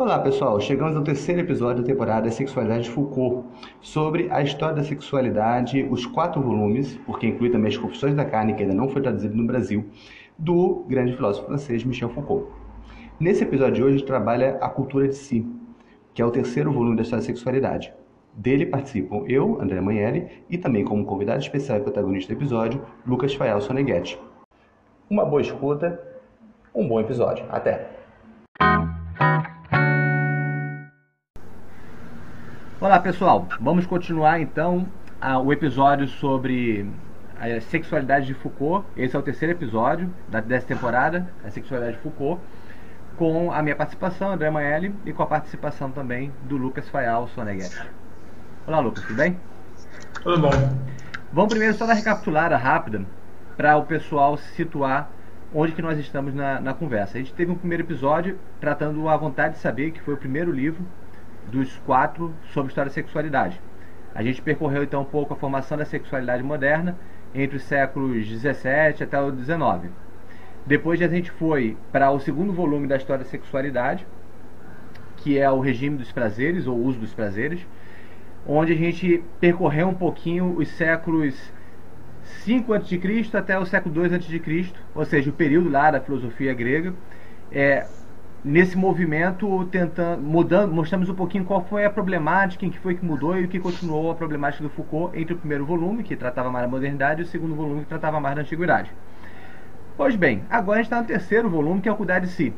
Olá 0.00 0.18
pessoal, 0.18 0.58
chegamos 0.58 0.96
ao 0.96 1.04
terceiro 1.04 1.42
episódio 1.42 1.82
da 1.82 1.86
temporada 1.86 2.30
Sexualidade 2.30 2.84
de 2.84 2.90
Foucault, 2.90 3.46
sobre 3.82 4.30
a 4.30 4.40
história 4.40 4.76
da 4.76 4.82
sexualidade, 4.82 5.86
os 5.90 6.06
quatro 6.06 6.40
volumes, 6.40 6.98
porque 7.04 7.26
inclui 7.26 7.50
também 7.50 7.68
as 7.68 7.76
Confissões 7.76 8.14
da 8.14 8.24
Carne, 8.24 8.54
que 8.54 8.62
ainda 8.62 8.74
não 8.74 8.88
foi 8.88 9.02
traduzido 9.02 9.36
no 9.36 9.46
Brasil, 9.46 9.84
do 10.38 10.86
grande 10.88 11.14
filósofo 11.14 11.48
francês 11.48 11.84
Michel 11.84 12.08
Foucault. 12.08 12.46
Nesse 13.20 13.44
episódio 13.44 13.74
de 13.74 13.82
hoje, 13.82 13.94
a 13.96 13.98
gente 13.98 14.06
trabalha 14.06 14.56
a 14.62 14.70
cultura 14.70 15.06
de 15.06 15.16
si, 15.16 15.46
que 16.14 16.22
é 16.22 16.24
o 16.24 16.30
terceiro 16.30 16.72
volume 16.72 16.96
da 16.96 17.02
história 17.02 17.20
da 17.20 17.26
sexualidade. 17.26 17.92
Dele 18.32 18.64
participam 18.64 19.24
eu, 19.26 19.60
André 19.60 19.82
Manelli, 19.82 20.28
e 20.48 20.56
também 20.56 20.82
como 20.82 21.04
convidado 21.04 21.40
especial 21.40 21.76
e 21.76 21.82
protagonista 21.82 22.32
do 22.32 22.38
episódio, 22.38 22.80
Lucas 23.06 23.34
Fayal 23.34 23.60
Soneghetti. 23.60 24.18
Uma 25.10 25.26
boa 25.26 25.42
escuta, 25.42 26.00
um 26.74 26.88
bom 26.88 26.98
episódio. 26.98 27.44
Até! 27.50 28.00
Olá 32.80 32.98
pessoal, 32.98 33.46
vamos 33.60 33.84
continuar 33.84 34.40
então 34.40 34.88
o 35.44 35.52
episódio 35.52 36.08
sobre 36.08 36.90
a 37.38 37.60
sexualidade 37.60 38.24
de 38.24 38.32
Foucault. 38.32 38.86
Esse 38.96 39.14
é 39.14 39.18
o 39.18 39.22
terceiro 39.22 39.52
episódio 39.52 40.10
dessa 40.46 40.66
temporada, 40.66 41.28
a 41.44 41.50
sexualidade 41.50 41.98
de 41.98 42.02
Foucault, 42.02 42.40
com 43.18 43.52
a 43.52 43.62
minha 43.62 43.76
participação, 43.76 44.32
André 44.32 44.48
Maelli, 44.48 44.94
e 45.04 45.12
com 45.12 45.22
a 45.22 45.26
participação 45.26 45.90
também 45.90 46.32
do 46.44 46.56
Lucas 46.56 46.88
Fayal 46.88 47.28
Soneghetti. 47.28 47.86
Olá 48.66 48.80
Lucas, 48.80 49.04
tudo 49.04 49.16
bem? 49.16 49.38
Tudo 50.22 50.40
bom. 50.40 50.50
Vamos 51.34 51.50
primeiro 51.50 51.74
só 51.74 51.84
dar 51.84 51.92
recapitulada 51.92 52.56
rápida 52.56 53.04
para 53.58 53.76
o 53.76 53.84
pessoal 53.84 54.38
se 54.38 54.54
situar 54.54 55.10
onde 55.52 55.72
que 55.72 55.82
nós 55.82 55.98
estamos 55.98 56.32
na, 56.32 56.58
na 56.58 56.72
conversa. 56.72 57.18
A 57.18 57.20
gente 57.20 57.34
teve 57.34 57.52
um 57.52 57.56
primeiro 57.56 57.82
episódio 57.82 58.38
tratando 58.58 59.06
a 59.06 59.18
vontade 59.18 59.56
de 59.56 59.60
saber, 59.60 59.90
que 59.90 60.00
foi 60.00 60.14
o 60.14 60.16
primeiro 60.16 60.50
livro 60.50 60.82
dos 61.50 61.78
quatro 61.80 62.34
sobre 62.52 62.68
história 62.68 62.88
da 62.88 62.94
sexualidade. 62.94 63.60
A 64.14 64.22
gente 64.22 64.42
percorreu 64.42 64.82
então 64.82 65.02
um 65.02 65.04
pouco 65.04 65.34
a 65.34 65.36
formação 65.36 65.76
da 65.76 65.84
sexualidade 65.84 66.42
moderna 66.42 66.96
entre 67.34 67.56
os 67.56 67.62
séculos 67.62 68.26
17 68.26 69.04
até 69.04 69.20
o 69.20 69.30
19. 69.30 69.88
Depois 70.66 71.00
a 71.00 71.08
gente 71.08 71.30
foi 71.30 71.76
para 71.92 72.10
o 72.10 72.20
segundo 72.20 72.52
volume 72.52 72.86
da 72.86 72.96
história 72.96 73.24
da 73.24 73.30
sexualidade, 73.30 74.06
que 75.16 75.38
é 75.38 75.50
o 75.50 75.60
regime 75.60 75.96
dos 75.96 76.12
prazeres 76.12 76.66
ou 76.66 76.76
uso 76.76 76.98
dos 76.98 77.14
prazeres, 77.14 77.66
onde 78.46 78.72
a 78.72 78.76
gente 78.76 79.22
percorreu 79.38 79.88
um 79.88 79.94
pouquinho 79.94 80.56
os 80.56 80.68
séculos 80.68 81.52
5 82.44 82.72
a.C. 82.72 83.00
até 83.34 83.58
o 83.58 83.66
século 83.66 83.94
2 83.94 84.12
a.C., 84.14 84.72
ou 84.94 85.04
seja, 85.04 85.30
o 85.30 85.32
período 85.32 85.70
lá 85.70 85.90
da 85.90 86.00
filosofia 86.00 86.54
grega, 86.54 86.94
é, 87.52 87.86
nesse 88.44 88.76
movimento 88.76 89.66
tentando 89.70 90.22
mudando 90.22 90.72
mostramos 90.72 91.08
um 91.10 91.14
pouquinho 91.14 91.44
qual 91.44 91.62
foi 91.64 91.84
a 91.84 91.90
problemática 91.90 92.64
em 92.64 92.70
que 92.70 92.78
foi 92.78 92.94
que 92.94 93.04
mudou 93.04 93.38
e 93.38 93.44
o 93.44 93.48
que 93.48 93.60
continuou 93.60 94.10
a 94.10 94.14
problemática 94.14 94.62
do 94.62 94.70
Foucault 94.70 95.18
entre 95.18 95.34
o 95.34 95.36
primeiro 95.36 95.66
volume 95.66 96.02
que 96.02 96.16
tratava 96.16 96.50
mais 96.50 96.64
da 96.64 96.70
modernidade 96.70 97.20
e 97.20 97.24
o 97.24 97.26
segundo 97.26 97.54
volume 97.54 97.82
que 97.82 97.88
tratava 97.88 98.18
mais 98.18 98.34
da 98.34 98.40
antiguidade. 98.40 98.90
Pois 99.94 100.16
bem 100.16 100.42
agora 100.48 100.78
a 100.78 100.82
gente 100.82 100.86
está 100.86 101.02
no 101.02 101.06
terceiro 101.06 101.50
volume 101.50 101.82
que 101.82 101.88
é 101.88 101.92
o 101.92 101.96
cuidar 101.96 102.20
de 102.20 102.28
si. 102.28 102.54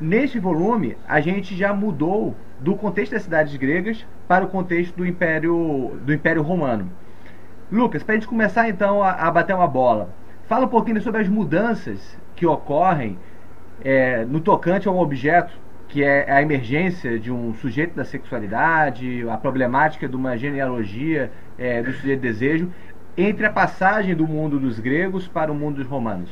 Neste 0.00 0.40
volume 0.40 0.96
a 1.06 1.20
gente 1.20 1.56
já 1.56 1.72
mudou 1.72 2.34
do 2.58 2.74
contexto 2.74 3.12
das 3.12 3.22
cidades 3.22 3.54
gregas 3.56 4.04
para 4.26 4.44
o 4.44 4.48
contexto 4.48 4.96
do 4.96 5.06
império 5.06 6.00
do 6.04 6.12
império 6.12 6.42
romano. 6.42 6.90
Lucas 7.70 8.02
para 8.02 8.14
a 8.14 8.16
gente 8.16 8.26
começar 8.26 8.68
então 8.68 9.04
a, 9.04 9.12
a 9.12 9.30
bater 9.30 9.54
uma 9.54 9.68
bola 9.68 10.10
fala 10.48 10.66
um 10.66 10.68
pouquinho 10.68 11.00
sobre 11.00 11.20
as 11.20 11.28
mudanças 11.28 12.18
que 12.34 12.46
ocorrem 12.46 13.18
é, 13.84 14.24
no 14.24 14.40
tocante 14.40 14.88
a 14.88 14.90
um 14.90 14.98
objeto 14.98 15.52
que 15.88 16.04
é 16.04 16.30
a 16.30 16.42
emergência 16.42 17.18
de 17.18 17.32
um 17.32 17.54
sujeito 17.54 17.96
da 17.96 18.04
sexualidade, 18.04 19.26
a 19.28 19.36
problemática 19.38 20.06
de 20.06 20.14
uma 20.14 20.36
genealogia 20.36 21.30
é, 21.58 21.82
do 21.82 21.92
sujeito 21.92 22.20
de 22.20 22.28
desejo, 22.28 22.72
entre 23.16 23.46
a 23.46 23.50
passagem 23.50 24.14
do 24.14 24.26
mundo 24.26 24.60
dos 24.60 24.78
gregos 24.78 25.26
para 25.26 25.50
o 25.50 25.54
mundo 25.54 25.76
dos 25.76 25.86
romanos? 25.86 26.30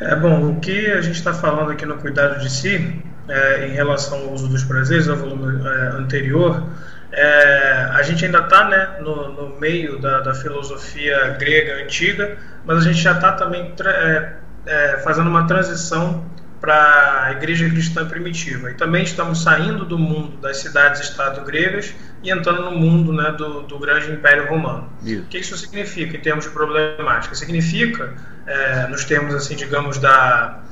É 0.00 0.16
bom, 0.16 0.50
o 0.50 0.60
que 0.60 0.90
a 0.90 1.00
gente 1.00 1.16
está 1.16 1.32
falando 1.32 1.70
aqui 1.70 1.84
no 1.86 1.96
cuidado 1.98 2.40
de 2.40 2.50
si, 2.50 3.02
é, 3.28 3.68
em 3.68 3.72
relação 3.72 4.18
ao 4.18 4.32
uso 4.32 4.48
dos 4.48 4.64
prazeres, 4.64 5.08
ao 5.08 5.16
volume 5.16 5.62
é, 5.66 5.70
anterior, 5.96 6.66
é, 7.12 7.88
a 7.92 8.02
gente 8.02 8.24
ainda 8.24 8.40
está 8.40 8.68
né, 8.68 8.98
no, 9.00 9.32
no, 9.32 9.60
meio 9.60 9.98
da, 9.98 10.20
da, 10.20 10.34
filosofia 10.34 11.36
grega 11.38 11.82
antiga, 11.82 12.36
mas 12.64 12.78
a 12.78 12.80
gente 12.80 13.00
já 13.00 13.12
está 13.12 13.32
também 13.32 13.72
é, 13.84 14.32
é, 14.66 14.98
fazendo 14.98 15.28
uma 15.28 15.46
transição 15.46 16.24
para 16.60 17.24
a 17.24 17.32
igreja 17.32 17.68
cristã 17.68 18.06
primitiva. 18.06 18.70
E 18.70 18.74
também 18.74 19.02
estamos 19.02 19.42
saindo 19.42 19.84
do 19.84 19.98
mundo 19.98 20.36
das 20.38 20.58
cidades-estado 20.58 21.42
gregas 21.42 21.94
e 22.22 22.30
entrando 22.30 22.62
no 22.62 22.72
mundo 22.72 23.12
né, 23.12 23.30
do, 23.32 23.62
do 23.62 23.78
grande 23.78 24.10
império 24.10 24.48
romano. 24.48 24.90
Isso. 25.02 25.22
O 25.22 25.26
que 25.26 25.38
isso 25.38 25.56
significa 25.56 26.16
em 26.16 26.20
termos 26.20 26.44
de 26.44 26.50
problemática? 26.50 27.34
Significa, 27.34 28.14
é, 28.46 28.86
nos 28.88 29.04
termos, 29.04 29.34
assim, 29.34 29.54
digamos, 29.54 29.98
da, 29.98 30.62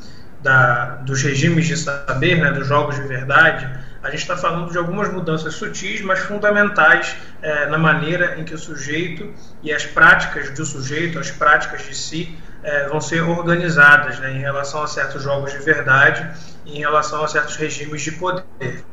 da, 0.42 0.96
dos 0.96 1.22
regimes 1.22 1.66
de 1.66 1.76
saber, 1.76 2.40
né, 2.40 2.50
dos 2.50 2.66
jogos 2.66 2.96
de 2.96 3.02
verdade, 3.02 3.68
a 4.02 4.10
gente 4.10 4.20
está 4.20 4.36
falando 4.36 4.70
de 4.70 4.76
algumas 4.76 5.10
mudanças 5.10 5.54
sutis, 5.54 6.02
mas 6.02 6.18
fundamentais 6.18 7.16
é, 7.40 7.66
na 7.66 7.78
maneira 7.78 8.38
em 8.38 8.44
que 8.44 8.52
o 8.52 8.58
sujeito 8.58 9.32
e 9.62 9.72
as 9.72 9.86
práticas 9.86 10.50
do 10.50 10.66
sujeito, 10.66 11.18
as 11.18 11.30
práticas 11.30 11.86
de 11.86 11.94
si, 11.94 12.36
é, 12.64 12.88
vão 12.88 13.00
ser 13.00 13.22
organizadas 13.22 14.18
né, 14.18 14.32
em 14.32 14.40
relação 14.40 14.82
a 14.82 14.86
certos 14.86 15.22
jogos 15.22 15.52
de 15.52 15.58
verdade 15.58 16.28
e 16.64 16.78
em 16.78 16.80
relação 16.80 17.22
a 17.22 17.28
certos 17.28 17.56
regimes 17.56 18.02
de 18.02 18.12
poder. 18.12 18.84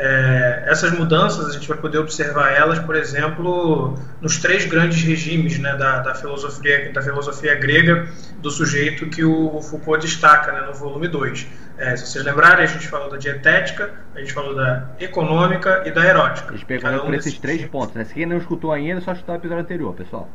É, 0.00 0.64
essas 0.66 0.92
mudanças 0.92 1.48
a 1.48 1.52
gente 1.52 1.66
vai 1.66 1.76
poder 1.76 1.98
observar 1.98 2.52
elas, 2.52 2.78
por 2.78 2.94
exemplo, 2.94 3.98
nos 4.20 4.36
três 4.36 4.64
grandes 4.64 5.02
regimes 5.02 5.58
né, 5.58 5.76
da, 5.76 5.98
da, 5.98 6.14
filosofia, 6.14 6.92
da 6.92 7.02
filosofia 7.02 7.56
grega 7.56 8.06
do 8.38 8.48
sujeito 8.48 9.08
que 9.08 9.24
o, 9.24 9.60
Foucault 9.60 10.00
destaca 10.00 10.52
né, 10.52 10.60
no 10.60 10.72
volume 10.72 11.08
2. 11.08 11.48
É, 11.78 11.96
se 11.96 12.06
vocês 12.06 12.24
lembrarem, 12.24 12.64
a 12.64 12.66
gente 12.66 12.86
falou 12.86 13.10
da 13.10 13.16
dietética, 13.16 13.90
a 14.14 14.20
gente 14.20 14.32
falou 14.32 14.54
da 14.54 14.88
econômica 15.00 15.82
e 15.84 15.90
da 15.90 16.04
erótica. 16.04 16.54
A 16.54 16.56
gente 16.56 16.66
pegou 16.66 16.90
um 16.90 17.00
por 17.00 17.14
esses 17.14 17.38
três 17.38 17.64
pontos. 17.66 17.96
Né? 17.96 18.04
Se 18.04 18.14
quem 18.14 18.26
não 18.26 18.36
escutou 18.36 18.70
ainda, 18.72 18.98
é 18.98 19.00
só 19.00 19.12
escutar 19.12 19.32
o 19.32 19.36
episódio 19.36 19.62
anterior, 19.62 19.94
pessoal. 19.94 20.28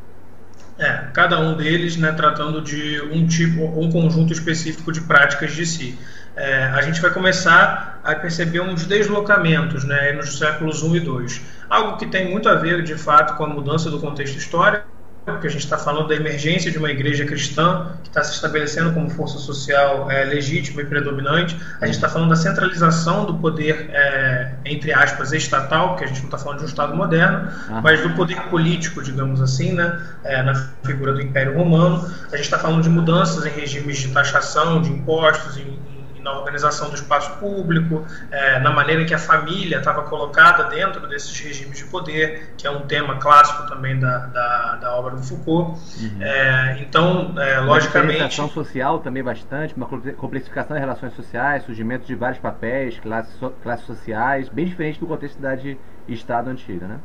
É, 0.78 1.06
cada 1.12 1.38
um 1.38 1.56
deles 1.56 1.96
né, 1.96 2.10
tratando 2.12 2.60
de 2.60 3.00
um 3.12 3.26
tipo, 3.26 3.62
um 3.78 3.90
conjunto 3.90 4.32
específico 4.32 4.90
de 4.90 5.00
práticas 5.02 5.52
de 5.52 5.64
si. 5.64 5.98
É, 6.36 6.64
a 6.64 6.82
gente 6.82 7.00
vai 7.00 7.12
começar 7.12 8.00
a 8.02 8.14
perceber 8.16 8.60
uns 8.60 8.84
deslocamentos 8.84 9.84
né, 9.84 10.12
nos 10.12 10.36
séculos 10.36 10.82
1 10.82 10.96
e 10.96 11.00
2. 11.00 11.40
Algo 11.70 11.96
que 11.96 12.06
tem 12.06 12.28
muito 12.28 12.48
a 12.48 12.54
ver, 12.54 12.82
de 12.82 12.96
fato, 12.96 13.36
com 13.36 13.44
a 13.44 13.48
mudança 13.48 13.88
do 13.88 14.00
contexto 14.00 14.36
histórico, 14.36 14.93
porque 15.32 15.46
a 15.46 15.50
gente 15.50 15.64
está 15.64 15.78
falando 15.78 16.08
da 16.08 16.14
emergência 16.14 16.70
de 16.70 16.76
uma 16.76 16.90
igreja 16.90 17.24
cristã 17.24 17.96
que 18.02 18.08
está 18.08 18.22
se 18.22 18.34
estabelecendo 18.34 18.92
como 18.92 19.08
força 19.08 19.38
social 19.38 20.10
é, 20.10 20.24
legítima 20.24 20.82
e 20.82 20.84
predominante. 20.84 21.56
A 21.80 21.86
gente 21.86 21.94
está 21.94 22.08
falando 22.08 22.28
da 22.28 22.36
centralização 22.36 23.24
do 23.24 23.34
poder, 23.34 23.88
é, 23.90 24.54
entre 24.66 24.92
aspas, 24.92 25.32
estatal, 25.32 25.90
porque 25.90 26.04
a 26.04 26.06
gente 26.08 26.18
não 26.18 26.26
está 26.26 26.38
falando 26.38 26.58
de 26.58 26.64
um 26.64 26.68
Estado 26.68 26.94
moderno, 26.94 27.48
ah. 27.70 27.80
mas 27.82 28.02
do 28.02 28.10
poder 28.10 28.40
político, 28.50 29.02
digamos 29.02 29.40
assim, 29.40 29.72
né, 29.72 29.98
é, 30.24 30.42
na 30.42 30.54
figura 30.84 31.14
do 31.14 31.22
Império 31.22 31.56
Romano. 31.56 32.06
A 32.30 32.36
gente 32.36 32.44
está 32.44 32.58
falando 32.58 32.82
de 32.82 32.90
mudanças 32.90 33.46
em 33.46 33.50
regimes 33.50 33.98
de 33.98 34.08
taxação, 34.08 34.82
de 34.82 34.90
impostos, 34.90 35.56
em, 35.56 35.78
na 36.24 36.32
organização 36.32 36.88
do 36.88 36.94
espaço 36.94 37.38
público, 37.38 38.04
é, 38.30 38.58
na 38.58 38.72
maneira 38.72 39.04
que 39.04 39.14
a 39.14 39.18
família 39.18 39.78
estava 39.78 40.02
colocada 40.02 40.64
dentro 40.64 41.06
desses 41.06 41.38
regimes 41.38 41.78
de 41.78 41.84
poder, 41.84 42.54
que 42.56 42.66
é 42.66 42.70
um 42.70 42.86
tema 42.86 43.16
clássico 43.16 43.68
também 43.68 44.00
da, 44.00 44.18
da, 44.26 44.76
da 44.76 44.96
obra 44.96 45.14
do 45.14 45.22
Foucault. 45.22 45.78
Uhum. 46.00 46.22
É, 46.22 46.78
então, 46.80 47.34
é, 47.38 47.60
logicamente. 47.60 48.40
Uma 48.40 48.48
social 48.48 48.98
também 49.00 49.22
bastante, 49.22 49.74
uma 49.76 49.86
complexificação 49.86 50.74
das 50.74 50.80
relações 50.80 51.14
sociais, 51.14 51.64
surgimento 51.64 52.06
de 52.06 52.14
vários 52.14 52.38
papéis, 52.38 52.98
classes, 52.98 53.38
classes 53.62 53.84
sociais, 53.84 54.48
bem 54.48 54.64
diferente 54.64 54.98
do 54.98 55.06
contexto 55.06 55.38
da 55.38 55.54
cidade-estado 55.54 56.48
antiga, 56.48 56.86
né? 56.86 56.98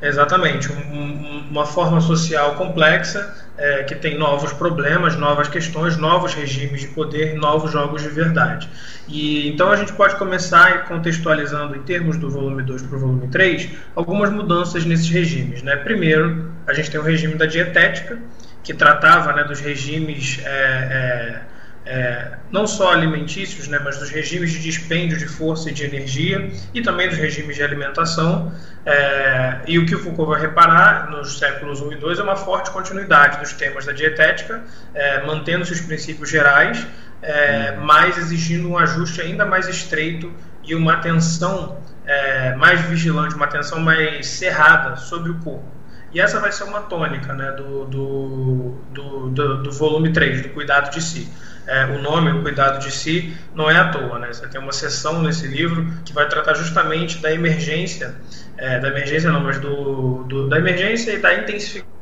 Exatamente, 0.00 0.70
um, 0.70 1.48
uma 1.50 1.66
forma 1.66 2.00
social 2.00 2.54
complexa 2.54 3.34
é, 3.56 3.82
que 3.82 3.96
tem 3.96 4.16
novos 4.16 4.52
problemas, 4.52 5.16
novas 5.16 5.48
questões, 5.48 5.96
novos 5.96 6.34
regimes 6.34 6.82
de 6.82 6.88
poder, 6.88 7.34
novos 7.34 7.72
jogos 7.72 8.02
de 8.02 8.08
verdade. 8.08 8.68
E 9.08 9.48
então 9.48 9.72
a 9.72 9.76
gente 9.76 9.92
pode 9.92 10.14
começar 10.14 10.84
contextualizando 10.84 11.74
em 11.74 11.82
termos 11.82 12.16
do 12.16 12.30
volume 12.30 12.62
2 12.62 12.82
para 12.82 12.96
o 12.96 13.00
volume 13.00 13.28
3 13.28 13.70
algumas 13.96 14.30
mudanças 14.30 14.84
nesses 14.84 15.08
regimes. 15.08 15.62
Né? 15.62 15.74
Primeiro, 15.74 16.52
a 16.64 16.72
gente 16.72 16.90
tem 16.90 17.00
o 17.00 17.02
regime 17.02 17.34
da 17.34 17.46
dietética, 17.46 18.18
que 18.62 18.72
tratava 18.74 19.32
né, 19.32 19.42
dos 19.44 19.60
regimes 19.60 20.40
é, 20.44 20.50
é, 20.50 21.40
é, 21.88 22.32
não 22.50 22.66
só 22.66 22.92
alimentícios, 22.92 23.66
né, 23.66 23.80
mas 23.82 23.96
dos 23.96 24.10
regimes 24.10 24.52
de 24.52 24.60
dispêndio 24.60 25.16
de 25.16 25.26
força 25.26 25.70
e 25.70 25.72
de 25.72 25.84
energia 25.86 26.50
e 26.74 26.82
também 26.82 27.08
dos 27.08 27.16
regimes 27.16 27.56
de 27.56 27.62
alimentação. 27.62 28.52
É, 28.84 29.60
e 29.66 29.78
o 29.78 29.86
que 29.86 29.94
o 29.94 29.98
Foucault 29.98 30.30
vai 30.30 30.40
reparar 30.40 31.10
nos 31.10 31.38
séculos 31.38 31.80
1 31.80 31.92
e 31.92 31.96
2 31.96 32.18
é 32.18 32.22
uma 32.22 32.36
forte 32.36 32.70
continuidade 32.70 33.38
dos 33.38 33.54
temas 33.54 33.86
da 33.86 33.92
dietética, 33.92 34.62
é, 34.94 35.24
mantendo-se 35.24 35.72
os 35.72 35.80
princípios 35.80 36.28
gerais, 36.28 36.86
é, 37.22 37.74
uhum. 37.78 37.86
mas 37.86 38.18
exigindo 38.18 38.68
um 38.68 38.76
ajuste 38.76 39.22
ainda 39.22 39.46
mais 39.46 39.66
estreito 39.66 40.30
e 40.62 40.74
uma 40.74 40.92
atenção 40.92 41.78
é, 42.04 42.54
mais 42.54 42.82
vigilante, 42.82 43.34
uma 43.34 43.46
atenção 43.46 43.80
mais 43.80 44.26
cerrada 44.26 44.96
sobre 44.96 45.30
o 45.30 45.38
corpo. 45.38 45.78
E 46.12 46.20
essa 46.20 46.38
vai 46.38 46.52
ser 46.52 46.64
uma 46.64 46.80
tônica 46.80 47.32
né, 47.34 47.52
do, 47.52 47.84
do, 47.86 48.74
do, 48.92 49.30
do, 49.30 49.62
do 49.62 49.72
volume 49.72 50.12
3, 50.12 50.42
do 50.42 50.48
cuidado 50.50 50.90
de 50.90 51.02
si. 51.02 51.28
É, 51.68 51.84
o 51.84 52.00
nome, 52.00 52.32
o 52.32 52.42
cuidado 52.42 52.80
de 52.80 52.90
si, 52.90 53.36
não 53.54 53.70
é 53.70 53.76
à 53.76 53.88
toa. 53.90 54.18
Né? 54.18 54.28
Você 54.32 54.46
tem 54.48 54.60
uma 54.60 54.72
sessão 54.72 55.22
nesse 55.22 55.46
livro 55.46 55.86
que 56.04 56.12
vai 56.12 56.28
tratar 56.28 56.54
justamente 56.54 57.18
da 57.18 57.32
emergência, 57.32 58.14
é, 58.56 58.78
da 58.80 58.88
emergência 58.88 59.30
não, 59.30 59.40
mas 59.40 59.58
do, 59.58 60.24
do, 60.24 60.48
da 60.48 60.58
emergência 60.58 61.12
e 61.12 61.18
da 61.18 61.34
intensificação 61.34 61.98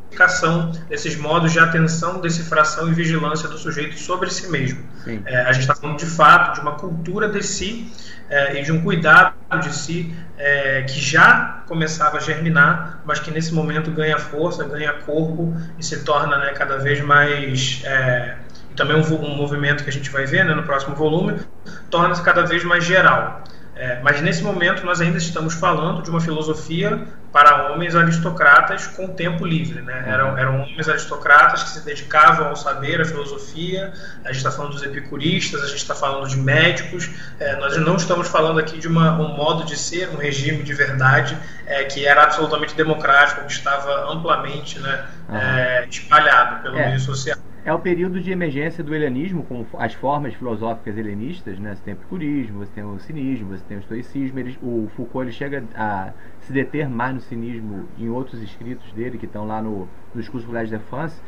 desses 0.88 1.16
modos 1.16 1.52
de 1.52 1.58
atenção, 1.58 2.20
decifração 2.20 2.88
e 2.88 2.94
vigilância 2.94 3.48
do 3.48 3.58
sujeito 3.58 3.98
sobre 3.98 4.30
si 4.30 4.48
mesmo. 4.48 4.82
É, 5.24 5.40
a 5.42 5.52
gente 5.52 5.62
está 5.62 5.74
falando 5.74 5.98
de 5.98 6.06
fato 6.06 6.54
de 6.54 6.60
uma 6.60 6.72
cultura 6.72 7.28
de 7.28 7.42
si 7.42 7.92
é, 8.28 8.58
e 8.58 8.62
de 8.62 8.72
um 8.72 8.82
cuidado 8.82 9.34
de 9.60 9.74
si 9.74 10.14
é, 10.38 10.82
que 10.82 11.00
já 11.00 11.62
começava 11.66 12.16
a 12.16 12.20
germinar, 12.20 13.02
mas 13.04 13.18
que 13.18 13.30
nesse 13.30 13.54
momento 13.54 13.90
ganha 13.90 14.18
força, 14.18 14.64
ganha 14.64 14.92
corpo 14.92 15.54
e 15.78 15.84
se 15.84 16.04
torna 16.04 16.38
né, 16.38 16.52
cada 16.52 16.78
vez 16.78 17.00
mais. 17.00 17.82
É, 17.84 18.36
também 18.76 18.96
um, 18.96 19.24
um, 19.24 19.34
movimento 19.34 19.82
que 19.82 19.90
a 19.90 19.92
gente 19.92 20.10
vai 20.10 20.26
ver 20.26 20.44
né, 20.44 20.54
no 20.54 20.62
próximo 20.62 20.94
volume, 20.94 21.40
torna-se 21.90 22.22
cada 22.22 22.44
vez 22.44 22.62
mais 22.64 22.84
geral. 22.84 23.42
É, 23.78 24.00
mas 24.02 24.22
nesse 24.22 24.42
momento 24.42 24.86
nós 24.86 25.02
ainda 25.02 25.18
estamos 25.18 25.52
falando 25.52 26.02
de 26.02 26.08
uma 26.08 26.18
filosofia 26.18 27.06
para 27.30 27.70
homens 27.70 27.94
aristocratas 27.94 28.86
com 28.86 29.06
tempo 29.08 29.44
livre. 29.44 29.82
Né? 29.82 29.92
Uhum. 29.92 30.12
Eram, 30.12 30.38
eram 30.38 30.62
homens 30.62 30.88
aristocratas 30.88 31.62
que 31.62 31.68
se 31.68 31.84
dedicavam 31.84 32.48
ao 32.48 32.56
saber, 32.56 33.02
à 33.02 33.04
filosofia. 33.04 33.92
A 34.24 34.28
gente 34.28 34.38
está 34.38 34.50
falando 34.50 34.72
dos 34.72 34.82
epicuristas, 34.82 35.62
a 35.62 35.66
gente 35.66 35.76
está 35.76 35.94
falando 35.94 36.26
de 36.26 36.38
médicos. 36.38 37.10
É, 37.38 37.56
nós 37.56 37.76
não 37.76 37.96
estamos 37.96 38.28
falando 38.28 38.58
aqui 38.58 38.78
de 38.78 38.88
uma, 38.88 39.12
um 39.20 39.36
modo 39.36 39.62
de 39.64 39.76
ser, 39.76 40.08
um 40.08 40.16
regime 40.16 40.62
de 40.62 40.72
verdade 40.72 41.36
é, 41.66 41.84
que 41.84 42.06
era 42.06 42.22
absolutamente 42.22 42.74
democrático, 42.74 43.44
que 43.44 43.52
estava 43.52 44.10
amplamente 44.10 44.78
né, 44.78 45.04
uhum. 45.28 45.88
espalhado 45.90 46.62
pelo 46.62 46.78
é. 46.78 46.86
meio 46.86 47.00
social 47.00 47.36
é 47.66 47.74
o 47.74 47.80
período 47.80 48.20
de 48.20 48.30
emergência 48.30 48.84
do 48.84 48.94
helenismo, 48.94 49.42
com 49.42 49.66
as 49.76 49.92
formas 49.92 50.32
filosóficas 50.34 50.96
helenistas, 50.96 51.58
né? 51.58 51.74
Você 51.74 51.82
tem 51.82 51.94
o 51.94 51.96
epicurismo, 51.96 52.58
você 52.60 52.70
tem 52.72 52.84
o 52.84 52.96
cinismo, 53.00 53.48
você 53.48 53.64
tem 53.64 53.76
o 53.76 53.80
estoicismo. 53.80 54.38
Ele, 54.38 54.56
o 54.62 54.88
Foucault 54.94 55.26
ele 55.26 55.32
chega 55.32 55.64
a 55.74 56.12
se 56.38 56.52
deter 56.52 56.88
mais 56.88 57.14
no 57.16 57.20
cinismo 57.20 57.88
em 57.98 58.08
outros 58.08 58.40
escritos 58.40 58.92
dele, 58.92 59.18
que 59.18 59.26
estão 59.26 59.44
lá 59.44 59.60
no, 59.60 59.88
no 60.14 60.20
discurso 60.20 60.46
Collège 60.46 60.70
de 60.70 60.78
France. 60.84 61.20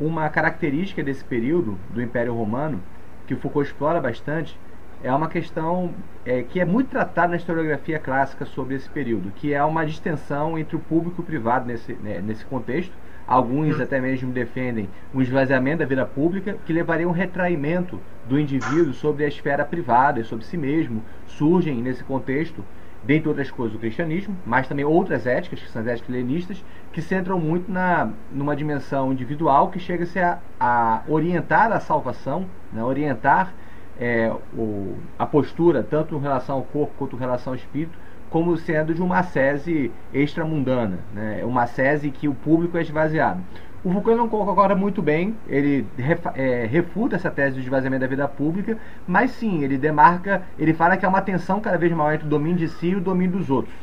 Uma 0.00 0.28
característica 0.28 1.00
desse 1.00 1.24
período 1.24 1.78
do 1.90 2.02
Império 2.02 2.34
Romano, 2.34 2.82
que 3.28 3.34
o 3.34 3.36
Foucault 3.36 3.70
explora 3.70 4.00
bastante, 4.00 4.58
é 5.00 5.14
uma 5.14 5.28
questão 5.28 5.94
é, 6.26 6.42
que 6.42 6.58
é 6.58 6.64
muito 6.64 6.88
tratada 6.88 7.28
na 7.28 7.36
historiografia 7.36 8.00
clássica 8.00 8.44
sobre 8.46 8.74
esse 8.74 8.90
período, 8.90 9.30
que 9.30 9.54
é 9.54 9.62
uma 9.62 9.86
distensão 9.86 10.58
entre 10.58 10.74
o 10.74 10.80
público 10.80 11.20
e 11.20 11.22
o 11.22 11.24
privado 11.24 11.66
nesse, 11.66 11.92
né, 11.92 12.20
nesse 12.20 12.44
contexto 12.44 12.92
Alguns 13.28 13.78
até 13.78 14.00
mesmo 14.00 14.32
defendem 14.32 14.88
um 15.14 15.20
esvaziamento 15.20 15.80
da 15.80 15.84
vida 15.84 16.06
pública 16.06 16.56
que 16.64 16.72
levaria 16.72 17.04
a 17.04 17.08
um 17.10 17.12
retraimento 17.12 18.00
do 18.26 18.40
indivíduo 18.40 18.94
sobre 18.94 19.22
a 19.22 19.28
esfera 19.28 19.66
privada, 19.66 20.24
sobre 20.24 20.46
si 20.46 20.56
mesmo. 20.56 21.02
Surgem 21.26 21.82
nesse 21.82 22.02
contexto, 22.02 22.64
dentre 23.04 23.28
outras 23.28 23.50
coisas, 23.50 23.76
o 23.76 23.78
cristianismo, 23.78 24.34
mas 24.46 24.66
também 24.66 24.82
outras 24.82 25.26
éticas, 25.26 25.60
que 25.60 25.68
são 25.68 25.82
as 25.82 25.88
éticas 25.88 26.08
lenistas, 26.08 26.64
que 26.90 27.02
centram 27.02 27.38
muito 27.38 27.70
na, 27.70 28.10
numa 28.32 28.56
dimensão 28.56 29.12
individual 29.12 29.68
que 29.68 29.78
chega-se 29.78 30.18
a, 30.18 30.38
a 30.58 31.02
orientar 31.06 31.70
a 31.70 31.80
salvação, 31.80 32.46
né, 32.72 32.82
orientar 32.82 33.52
é, 34.00 34.32
o, 34.56 34.94
a 35.18 35.26
postura, 35.26 35.82
tanto 35.82 36.16
em 36.16 36.20
relação 36.20 36.56
ao 36.56 36.62
corpo 36.62 36.94
quanto 36.96 37.14
em 37.14 37.18
relação 37.18 37.52
ao 37.52 37.56
espírito, 37.58 37.98
como 38.30 38.56
sendo 38.56 38.94
de 38.94 39.02
uma 39.02 39.22
sese 39.22 39.90
extramundana, 40.12 40.98
né? 41.14 41.42
uma 41.44 41.66
sese 41.66 42.10
que 42.10 42.28
o 42.28 42.34
público 42.34 42.76
é 42.76 42.82
esvaziado. 42.82 43.42
O 43.84 43.92
não 43.92 44.28
concorda 44.28 44.74
muito 44.74 45.00
bem, 45.00 45.36
ele 45.46 45.86
é, 46.34 46.66
refuta 46.66 47.14
essa 47.14 47.30
tese 47.30 47.54
do 47.54 47.60
esvaziamento 47.60 48.00
da 48.00 48.08
vida 48.08 48.26
pública, 48.26 48.76
mas 49.06 49.30
sim, 49.30 49.62
ele 49.62 49.78
demarca, 49.78 50.42
ele 50.58 50.74
fala 50.74 50.96
que 50.96 51.06
há 51.06 51.08
uma 51.08 51.22
tensão 51.22 51.60
cada 51.60 51.78
vez 51.78 51.92
maior 51.92 52.12
entre 52.12 52.26
o 52.26 52.30
domínio 52.30 52.58
de 52.58 52.68
si 52.68 52.88
e 52.88 52.96
o 52.96 53.00
domínio 53.00 53.38
dos 53.38 53.50
outros. 53.50 53.74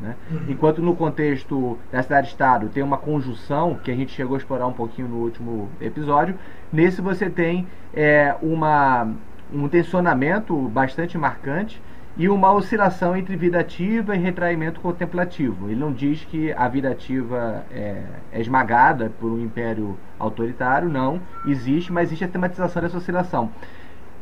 Né? 0.00 0.14
Uhum. 0.30 0.40
Enquanto 0.48 0.80
no 0.80 0.94
contexto 0.94 1.76
da 1.90 2.02
cidade-estado 2.02 2.68
tem 2.68 2.82
uma 2.82 2.96
conjunção, 2.96 3.74
que 3.82 3.90
a 3.90 3.94
gente 3.94 4.12
chegou 4.12 4.36
a 4.36 4.38
explorar 4.38 4.66
um 4.66 4.72
pouquinho 4.72 5.08
no 5.08 5.16
último 5.16 5.68
episódio, 5.80 6.36
nesse 6.72 7.00
você 7.00 7.28
tem 7.28 7.66
é, 7.92 8.34
uma, 8.40 9.08
um 9.52 9.68
tensionamento 9.68 10.56
bastante 10.68 11.18
marcante 11.18 11.82
e 12.16 12.28
uma 12.28 12.52
oscilação 12.52 13.16
entre 13.16 13.36
vida 13.36 13.58
ativa 13.58 14.14
e 14.14 14.18
retraimento 14.18 14.80
contemplativo. 14.80 15.68
Ele 15.68 15.80
não 15.80 15.92
diz 15.92 16.24
que 16.24 16.52
a 16.52 16.68
vida 16.68 16.90
ativa 16.90 17.64
é, 17.70 18.02
é, 18.32 18.40
esmagada 18.40 19.10
por 19.18 19.30
um 19.30 19.40
império 19.40 19.96
autoritário, 20.18 20.88
não, 20.88 21.20
existe, 21.46 21.92
mas 21.92 22.08
existe 22.08 22.24
a 22.24 22.28
tematização 22.28 22.82
dessa 22.82 22.98
oscilação. 22.98 23.50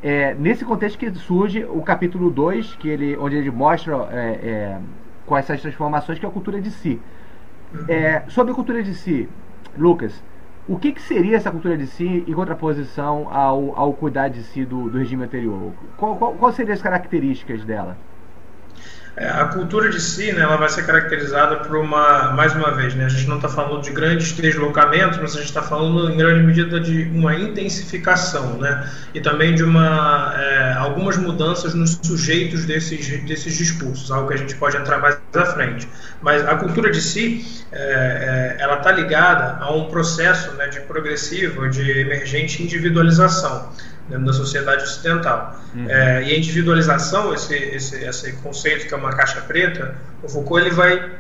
É, 0.03 0.35
nesse 0.35 0.65
contexto 0.65 0.99
que 0.99 1.11
surge 1.15 1.65
o 1.65 1.83
capítulo 1.83 2.31
2, 2.31 2.77
que 2.77 2.89
ele, 2.89 3.17
onde 3.19 3.37
ele 3.37 3.51
mostra 3.51 4.09
é, 4.13 4.19
é, 4.19 4.79
quais 5.27 5.45
são 5.45 5.55
as 5.55 5.61
transformações, 5.61 6.19
que 6.19 6.25
é 6.25 6.29
a 6.29 6.33
cultura 6.33 6.61
de 6.61 6.71
si. 6.71 7.01
É, 7.89 8.23
sobre 8.29 8.53
a 8.53 8.55
cultura 8.55 8.83
de 8.83 8.95
si, 8.95 9.29
Lucas, 9.77 10.23
o 10.69 10.79
que, 10.79 10.93
que, 10.93 11.03
seria 11.03 11.37
essa 11.37 11.51
cultura 11.51 11.77
de 11.77 11.87
si 11.87 12.25
em 12.27 12.33
contraposição 12.33 13.29
ao, 13.33 13.79
ao 13.79 13.93
cuidar 13.93 14.29
de 14.29 14.43
si 14.43 14.65
do, 14.65 14.89
do 14.89 14.99
regime 14.99 15.25
anterior? 15.25 15.73
Qual, 15.97 16.17
qual, 16.17 16.35
qual 16.35 16.53
seriam 16.53 16.75
as 16.75 16.83
características 16.83 17.65
dela? 17.65 17.97
É, 19.21 19.29
a 19.29 19.45
cultura 19.45 19.91
de 19.91 20.01
si, 20.01 20.33
né, 20.33 20.41
ela 20.41 20.57
vai 20.57 20.71
ser 20.71 20.87
caracterizada 20.87 21.57
por 21.57 21.77
uma, 21.77 22.33
mais 22.33 22.55
uma 22.55 22.71
vez, 22.71 22.95
né, 22.95 23.05
a 23.05 23.09
gente 23.11 23.29
não 23.29 23.37
está 23.37 23.51
falando 23.51 23.83
de 23.83 23.91
grandes 23.91 24.33
deslocamentos, 24.33 25.19
mas 25.19 25.35
a 25.35 25.41
gente 25.41 25.49
está 25.49 25.61
falando 25.61 26.11
em 26.11 26.17
grande 26.17 26.43
medida 26.43 26.81
de 26.81 27.03
uma 27.03 27.35
intensificação, 27.35 28.57
né, 28.57 28.91
e 29.13 29.21
também 29.21 29.55
de 29.55 29.63
uma, 29.63 30.35
é, 30.39 30.73
algumas 30.73 31.19
mudanças 31.19 31.75
nos 31.75 32.01
sujeitos 32.03 32.65
desses, 32.65 33.23
desses 33.25 33.59
discursos, 33.59 34.11
algo 34.11 34.29
que 34.29 34.33
a 34.33 34.39
gente 34.39 34.55
pode 34.55 34.79
entrar 34.79 34.97
mais 34.97 35.19
à 35.35 35.45
frente. 35.45 35.87
Mas 36.23 36.43
a 36.49 36.55
cultura 36.55 36.91
de 36.91 37.03
si, 37.03 37.45
é, 37.71 38.57
é 38.57 38.63
ela 38.63 38.79
está 38.79 38.91
ligada 38.91 39.63
a 39.63 39.71
um 39.71 39.91
processo 39.91 40.53
né, 40.53 40.69
de 40.69 40.81
progressiva, 40.81 41.69
de 41.69 41.91
emergente 41.91 42.63
individualização 42.63 43.69
dentro 44.11 44.27
da 44.27 44.33
sociedade 44.33 44.83
ocidental. 44.83 45.59
Uhum. 45.75 45.89
É, 45.89 46.25
e 46.25 46.35
a 46.35 46.37
individualização, 46.37 47.33
esse, 47.33 47.55
esse, 47.55 48.05
esse 48.05 48.33
conceito 48.35 48.87
que 48.87 48.93
é 48.93 48.97
uma 48.97 49.13
caixa 49.13 49.41
preta, 49.41 49.95
o 50.23 50.29
Foucault 50.29 50.67
ele 50.67 50.75
vai 50.75 51.11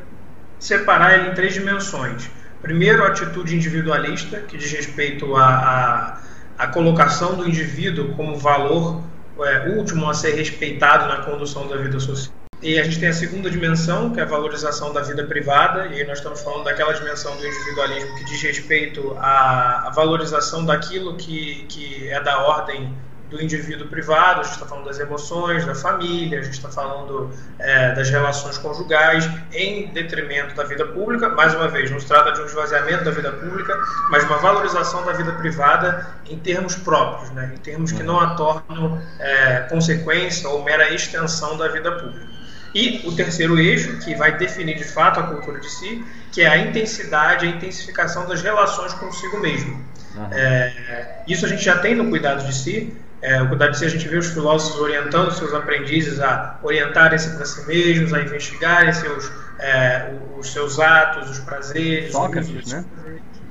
separar 0.59 1.19
ele 1.19 1.31
em 1.31 1.35
três 1.35 1.55
dimensões. 1.55 2.29
Primeiro, 2.61 3.05
a 3.05 3.09
atitude 3.09 3.57
individualista, 3.57 4.39
que 4.41 4.59
diz 4.59 4.71
respeito 4.73 5.35
à 5.37 6.21
a, 6.59 6.67
colocação 6.67 7.37
do 7.37 7.49
indivíduo 7.49 8.13
como 8.15 8.37
valor 8.37 9.03
é, 9.39 9.71
último 9.71 10.11
a 10.11 10.13
ser 10.13 10.35
respeitado 10.35 11.07
na 11.07 11.23
condução 11.23 11.67
da 11.67 11.77
vida 11.77 11.99
social. 11.99 12.35
E 12.63 12.79
a 12.79 12.85
gente 12.85 13.01
tem 13.01 13.09
a 13.09 13.13
segunda 13.13 13.51
dimensão, 13.51 14.13
que 14.13 14.21
é 14.21 14.23
a 14.23 14.27
valorização 14.27 14.93
da 14.93 15.01
vida 15.01 15.25
privada, 15.25 15.87
e 15.87 16.05
nós 16.05 16.19
estamos 16.19 16.43
falando 16.43 16.65
daquela 16.65 16.93
dimensão 16.93 17.35
do 17.37 17.47
individualismo 17.47 18.15
que 18.17 18.25
diz 18.27 18.43
respeito 18.43 19.17
à, 19.19 19.89
à 19.89 19.91
valorização 19.91 20.67
daquilo 20.67 21.17
que, 21.17 21.65
que 21.69 22.09
é 22.09 22.21
da 22.21 22.39
ordem 22.41 22.95
do 23.31 23.41
indivíduo 23.41 23.87
privado, 23.87 24.41
a 24.41 24.43
gente 24.43 24.55
está 24.55 24.67
falando 24.67 24.87
das 24.87 24.99
emoções, 24.99 25.65
da 25.65 25.75
família, 25.75 26.41
a 26.41 26.43
gente 26.43 26.55
está 26.55 26.69
falando 26.69 27.31
é, 27.61 27.95
das 27.95 28.11
relações 28.11 28.59
conjugais, 28.59 29.31
em 29.53 29.87
detrimento 29.93 30.55
da 30.55 30.65
vida 30.65 30.85
pública. 30.85 31.29
Mais 31.29 31.55
uma 31.55 31.69
vez, 31.69 31.91
não 31.91 32.01
se 32.01 32.07
trata 32.07 32.33
de 32.33 32.41
um 32.41 32.45
esvaziamento 32.45 33.05
da 33.05 33.13
vida 33.13 33.31
pública, 33.31 33.79
mas 34.11 34.25
uma 34.25 34.39
valorização 34.39 35.05
da 35.07 35.13
vida 35.13 35.33
privada 35.33 36.09
em 36.29 36.39
termos 36.39 36.75
próprios, 36.75 37.31
né? 37.31 37.53
em 37.55 37.59
termos 37.59 37.93
que 37.93 38.03
não 38.03 38.19
a 38.19 38.35
tornam 38.35 39.01
é, 39.21 39.61
consequência 39.71 40.49
ou 40.49 40.65
mera 40.65 40.93
extensão 40.93 41.57
da 41.57 41.69
vida 41.69 41.93
pública. 41.93 42.30
E 42.75 43.03
o 43.05 43.13
terceiro 43.13 43.59
eixo, 43.59 43.99
que 43.99 44.15
vai 44.15 44.37
definir 44.37 44.77
de 44.77 44.85
fato 44.85 45.19
a 45.21 45.25
cultura 45.25 45.59
de 45.59 45.69
si, 45.69 46.05
que 46.31 46.43
é 46.43 46.49
a 46.49 46.59
intensidade, 46.59 47.47
a 47.47 47.49
intensificação 47.49 48.27
das 48.27 48.43
relações 48.43 48.93
consigo 48.95 49.39
mesmo. 49.41 49.73
Uhum. 50.15 50.29
É, 50.33 51.23
isso 51.27 51.47
a 51.47 51.49
gente 51.49 51.65
já 51.65 51.79
tem 51.79 51.95
no 51.95 52.09
cuidado 52.09 52.47
de 52.47 52.55
si. 52.55 52.95
É, 53.23 53.43
o 53.43 53.49
cuidado 53.49 53.73
de 53.73 53.79
si 53.79 53.85
a 53.85 53.89
gente 53.89 54.09
vê 54.09 54.17
os 54.17 54.31
filósofos 54.31 54.81
orientando 54.81 55.31
seus 55.33 55.53
aprendizes 55.53 56.21
a 56.21 56.59
orientarem-se 56.63 57.37
para 57.37 57.45
si 57.45 57.67
mesmos, 57.67 58.15
a 58.15 58.23
investigarem 58.23 58.93
seus, 58.93 59.31
é, 59.59 60.13
os 60.39 60.53
seus 60.53 60.79
atos, 60.79 61.31
os 61.31 61.39
prazeres. 61.41 62.13
Sócrates, 62.13 62.73
né? 62.73 62.85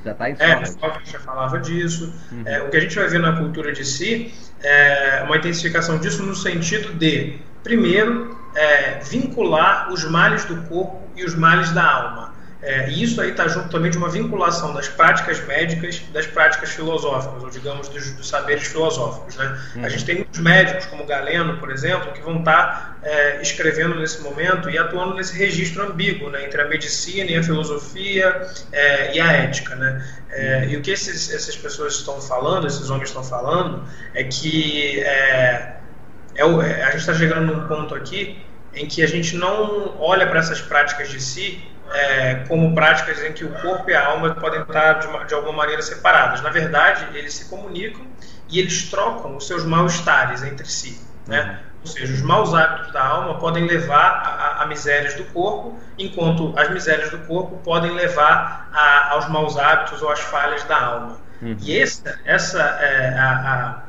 Já 0.04 0.12
está 0.12 0.30
em 0.30 0.36
Sócrates. 0.36 0.76
É, 0.76 0.80
Sócrates 0.80 1.12
já 1.12 1.20
falava 1.20 1.60
disso. 1.60 2.14
Uhum. 2.32 2.44
É, 2.46 2.62
o 2.64 2.70
que 2.70 2.78
a 2.78 2.80
gente 2.80 2.96
vai 2.96 3.08
ver 3.08 3.20
na 3.20 3.38
cultura 3.38 3.72
de 3.72 3.86
si 3.86 4.34
é 4.64 5.22
uma 5.26 5.38
intensificação 5.38 5.98
disso 6.00 6.24
no 6.24 6.36
sentido 6.36 6.94
de, 6.94 7.40
primeiro, 7.64 8.38
é, 8.56 9.00
vincular 9.00 9.92
os 9.92 10.04
males 10.04 10.46
do 10.46 10.58
corpo 10.64 11.02
e 11.16 11.24
os 11.24 11.36
males 11.36 11.72
da 11.72 11.84
alma. 11.84 12.40
É, 12.62 12.90
e 12.90 13.04
isso 13.04 13.22
aí 13.22 13.32
está 13.32 13.48
junto 13.48 13.70
também 13.70 13.90
de 13.90 13.98
uma 13.98 14.10
vinculação 14.10 14.74
das 14.74 14.90
práticas 14.90 15.40
médicas 15.48 16.02
das 16.12 16.28
práticas 16.28 16.72
filosóficas, 16.72 17.42
ou 17.42 17.50
digamos, 17.50 17.88
dos, 17.88 18.12
dos 18.12 18.28
saberes 18.28 18.68
filosóficos. 18.68 19.38
Né? 19.38 19.58
Uhum. 19.76 19.86
A 19.86 19.90
gente 19.90 20.04
tem 20.04 20.16
muitos 20.16 20.42
médicos, 20.42 20.86
como 20.88 21.06
Galeno, 21.06 21.58
por 21.58 21.72
exemplo, 21.72 22.12
que 22.12 22.22
vão 22.22 22.40
estar 22.40 22.98
tá, 23.02 23.08
é, 23.08 23.42
escrevendo 23.42 23.96
nesse 23.96 24.22
momento 24.22 24.70
e 24.70 24.78
atuando 24.78 25.16
nesse 25.16 25.38
registro 25.38 25.84
ambíguo 25.84 26.30
né, 26.30 26.44
entre 26.44 26.62
a 26.62 26.68
medicina 26.68 27.32
e 27.32 27.38
a 27.38 27.44
filosofia 27.44 28.46
é, 28.74 29.16
e 29.16 29.22
a 29.22 29.32
ética. 29.32 29.76
Né? 29.76 30.06
É, 30.30 30.68
e 30.68 30.76
o 30.76 30.82
que 30.82 30.92
esses, 30.92 31.34
essas 31.34 31.56
pessoas 31.56 31.94
estão 31.94 32.20
falando, 32.20 32.68
esses 32.68 32.90
homens 32.90 33.08
estão 33.08 33.24
falando, 33.24 33.86
é 34.14 34.26
que 34.26 35.02
é, 36.40 36.46
o, 36.46 36.62
é, 36.62 36.84
a 36.84 36.92
gente 36.92 37.02
está 37.02 37.14
chegando 37.14 37.54
num 37.54 37.68
ponto 37.68 37.94
aqui 37.94 38.42
em 38.74 38.88
que 38.88 39.04
a 39.04 39.08
gente 39.08 39.36
não 39.36 39.96
olha 40.00 40.26
para 40.26 40.40
essas 40.40 40.62
práticas 40.62 41.10
de 41.10 41.20
si 41.20 41.62
é, 41.92 42.46
como 42.48 42.74
práticas 42.74 43.22
em 43.24 43.34
que 43.34 43.44
o 43.44 43.50
corpo 43.50 43.90
e 43.90 43.94
a 43.94 44.08
alma 44.08 44.34
podem 44.36 44.62
estar 44.62 44.94
de, 44.94 45.08
uma, 45.08 45.26
de 45.26 45.34
alguma 45.34 45.54
maneira 45.54 45.82
separadas. 45.82 46.42
Na 46.42 46.50
verdade, 46.50 47.18
eles 47.18 47.34
se 47.34 47.50
comunicam 47.50 48.06
e 48.48 48.60
eles 48.60 48.90
trocam 48.90 49.36
os 49.36 49.48
seus 49.48 49.66
mal-estares 49.66 50.42
entre 50.44 50.66
si. 50.66 51.02
Né? 51.28 51.42
Uhum. 51.42 51.70
Ou 51.82 51.88
seja, 51.88 52.14
os 52.14 52.22
maus 52.22 52.54
hábitos 52.54 52.94
da 52.94 53.04
alma 53.04 53.38
podem 53.38 53.66
levar 53.66 53.98
a, 53.98 54.62
a, 54.62 54.64
a, 54.64 54.66
misérias 54.66 55.16
do 55.16 55.26
corpo, 55.26 55.78
enquanto 55.98 56.54
as 56.58 56.70
misérias 56.70 57.10
do 57.10 57.18
corpo 57.20 57.58
podem 57.58 57.92
levar 57.92 58.70
a, 58.72 59.14
aos 59.14 59.28
maus 59.28 59.58
hábitos 59.58 60.02
ou 60.02 60.10
às 60.10 60.20
falhas 60.20 60.64
da 60.64 60.82
alma. 60.82 61.18
Uhum. 61.42 61.58
E 61.60 61.80
essa, 61.80 62.20
essa 62.26 62.62
é, 62.62 63.18
a, 63.18 63.89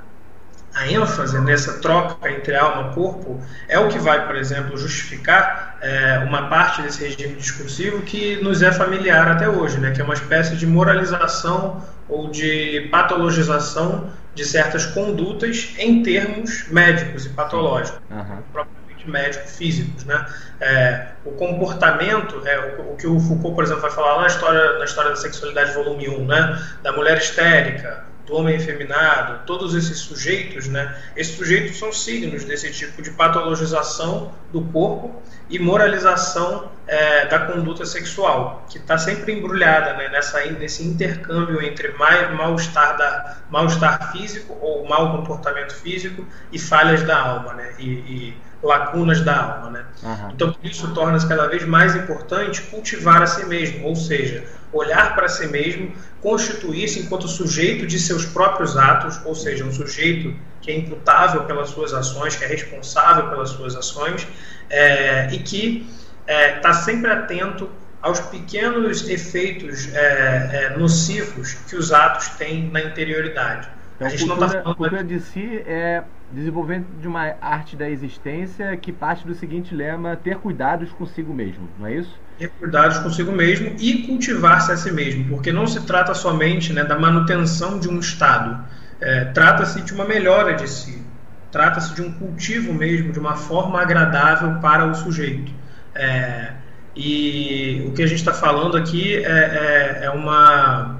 a 0.75 0.87
ênfase 0.87 1.39
nessa 1.41 1.81
troca 1.81 2.31
entre 2.31 2.55
alma 2.55 2.91
e 2.91 2.95
corpo 2.95 3.41
é 3.69 3.79
o 3.79 3.89
que 3.89 3.99
vai, 3.99 4.27
por 4.27 4.37
exemplo, 4.37 4.77
justificar 4.77 5.79
é, 5.81 6.19
uma 6.27 6.49
parte 6.49 6.83
desse 6.83 7.03
regime 7.05 7.35
discursivo 7.35 8.03
que 8.03 8.37
nos 8.43 8.62
é 8.62 8.71
familiar 8.71 9.29
até 9.29 9.49
hoje, 9.49 9.79
né, 9.79 9.91
que 9.91 10.00
é 10.00 10.05
uma 10.05 10.15
espécie 10.15 10.57
de 10.57 10.67
moralização 10.67 11.83
ou 12.09 12.31
de 12.31 12.89
patologização 12.91 14.11
de 14.35 14.45
certas 14.45 14.87
condutas 14.87 15.75
em 15.79 16.03
termos 16.03 16.69
médicos 16.69 17.27
e 17.27 17.31
patológicos, 17.31 18.00
uhum. 18.11 18.43
propriamente 18.53 19.11
médicos 19.11 19.57
físicos, 19.57 20.05
né? 20.05 20.27
É, 20.61 21.07
o 21.25 21.33
comportamento, 21.33 22.47
é, 22.47 22.77
o, 22.79 22.93
o, 22.93 22.97
que 22.97 23.07
o 23.07 23.19
Foucault, 23.19 23.55
por 23.55 23.65
exemplo, 23.65 23.83
vai 23.83 23.91
falar 23.91 24.17
lá 24.17 24.21
na 24.23 24.27
história, 24.29 24.79
na 24.79 24.85
história 24.85 25.11
da 25.11 25.17
sexualidade, 25.17 25.73
volume 25.73 26.09
1, 26.09 26.27
né? 26.27 26.62
Da 26.83 26.93
mulher 26.93 27.19
histérica, 27.19 28.05
do 28.31 28.37
homem 28.37 28.55
efeminado, 28.55 29.45
todos 29.45 29.75
esses 29.75 29.99
sujeitos, 29.99 30.69
né? 30.69 30.97
Esses 31.17 31.37
sujeitos 31.37 31.79
são 31.79 31.93
signos 31.93 32.45
desse 32.45 32.71
tipo 32.71 33.03
de 33.03 33.11
patologização 33.11 34.33
do 34.53 34.63
corpo 34.63 35.21
e 35.49 35.59
moralização 35.59 36.71
é, 36.87 37.27
da 37.27 37.41
conduta 37.41 37.85
sexual, 37.85 38.65
que 38.71 38.79
está 38.79 38.97
sempre 38.97 39.33
embrulhada 39.33 39.95
né, 39.95 40.09
nessa, 40.09 40.45
nesse 40.47 40.85
intercâmbio 40.85 41.61
entre 41.61 41.89
mal-estar 41.89 43.43
mal-estar 43.51 44.13
físico 44.13 44.57
ou 44.61 44.87
mau 44.89 45.17
comportamento 45.17 45.75
físico 45.75 46.25
e 46.53 46.59
falhas 46.59 47.03
da 47.03 47.21
alma, 47.21 47.55
né? 47.55 47.75
E, 47.79 47.89
e 47.89 48.37
lacunas 48.62 49.21
da 49.23 49.37
alma, 49.37 49.71
né? 49.71 49.85
Uhum. 50.02 50.31
Então, 50.33 50.52
por 50.52 50.67
isso 50.67 50.93
torna-se 50.93 51.26
cada 51.26 51.47
vez 51.47 51.64
mais 51.64 51.95
importante 51.97 52.62
cultivar 52.62 53.23
a 53.23 53.26
si 53.26 53.45
mesmo, 53.47 53.87
ou 53.87 53.97
seja, 53.97 54.45
olhar 54.73 55.14
para 55.14 55.29
si 55.29 55.47
mesmo, 55.47 55.93
constituir-se 56.21 57.00
enquanto 57.00 57.26
sujeito 57.26 57.87
de 57.87 57.99
seus 57.99 58.25
próprios 58.26 58.76
atos, 58.76 59.21
ou 59.25 59.35
seja, 59.35 59.64
um 59.64 59.73
sujeito 59.73 60.35
que 60.61 60.71
é 60.71 60.76
imputável 60.76 61.45
pelas 61.45 61.71
suas 61.71 61.93
ações, 61.93 62.37
que 62.37 62.45
é 62.45 62.47
responsável 62.47 63.29
pelas 63.29 63.50
suas 63.50 63.75
ações 63.75 64.26
é, 64.69 65.33
e 65.33 65.38
que 65.38 65.90
está 66.21 66.33
é, 66.33 66.52
tá 66.59 66.73
sempre 66.73 67.11
atento 67.11 67.69
aos 68.02 68.21
pequenos 68.21 69.09
efeitos 69.09 69.93
é, 69.95 70.50
é, 70.75 70.79
nocivos 70.79 71.55
que 71.69 71.76
os 71.76 71.93
atos 71.93 72.29
têm 72.31 72.71
na 72.71 72.83
interioridade. 72.83 73.69
Então, 73.97 74.07
a 74.07 74.11
gente 74.11 74.21
cultura, 74.21 74.40
não 74.40 74.47
está 74.47 74.62
falando. 74.62 74.76
Cultura 74.76 75.05
de 75.05 75.21
si 75.21 75.62
é 75.67 76.02
desenvolvimento 76.33 76.87
de 77.01 77.09
uma 77.09 77.35
arte 77.41 77.77
da 77.77 77.89
existência 77.89 78.77
que 78.77 78.93
parte 78.93 79.27
do 79.27 79.35
seguinte 79.35 79.75
lema: 79.75 80.17
ter 80.17 80.37
cuidados 80.37 80.91
consigo 80.93 81.33
mesmo, 81.33 81.69
não 81.79 81.87
é 81.87 81.97
isso? 81.97 82.19
Ter 82.39 82.49
cuidados 82.49 82.99
consigo 82.99 83.33
mesmo 83.33 83.75
e 83.79 84.07
cultivar-se 84.07 84.73
a 84.73 84.77
si 84.77 84.93
mesmo, 84.93 85.25
porque 85.29 85.53
não 85.53 85.67
se 85.67 85.81
trata 85.83 86.15
somente 86.15 86.73
né, 86.73 86.85
da 86.85 86.99
manutenção 86.99 87.79
de 87.79 87.89
um 87.89 87.99
estado, 87.99 88.65
é, 89.01 89.27
trata-se 89.27 89.83
de 89.83 89.93
uma 89.93 90.05
melhora 90.05 90.55
de 90.55 90.69
si, 90.69 91.03
trata-se 91.51 91.95
de 91.95 92.03
um 92.03 92.13
cultivo 92.13 92.73
mesmo, 92.73 93.13
de 93.13 93.19
uma 93.19 93.37
forma 93.37 93.81
agradável 93.81 94.61
para 94.61 94.87
o 94.87 94.95
sujeito. 94.95 95.53
É, 95.95 96.53
e 96.95 97.85
o 97.87 97.93
que 97.93 98.03
a 98.03 98.07
gente 98.07 98.19
está 98.19 98.33
falando 98.33 98.77
aqui 98.77 99.17
é, 99.17 99.21
é, 99.29 100.01
é 100.05 100.11
uma, 100.11 101.00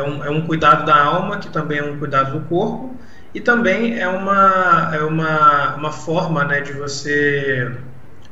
é, 0.00 0.02
um, 0.02 0.24
é 0.24 0.30
um 0.30 0.46
cuidado 0.46 0.84
da 0.84 0.96
alma, 0.96 1.38
que 1.38 1.48
também 1.48 1.78
é 1.78 1.84
um 1.84 1.98
cuidado 1.98 2.38
do 2.38 2.46
corpo, 2.46 2.96
e 3.34 3.40
também 3.40 3.98
é 3.98 4.08
uma, 4.08 4.90
é 4.92 5.02
uma, 5.02 5.76
uma 5.76 5.92
forma 5.92 6.44
né, 6.44 6.60
de 6.60 6.72
você 6.72 7.70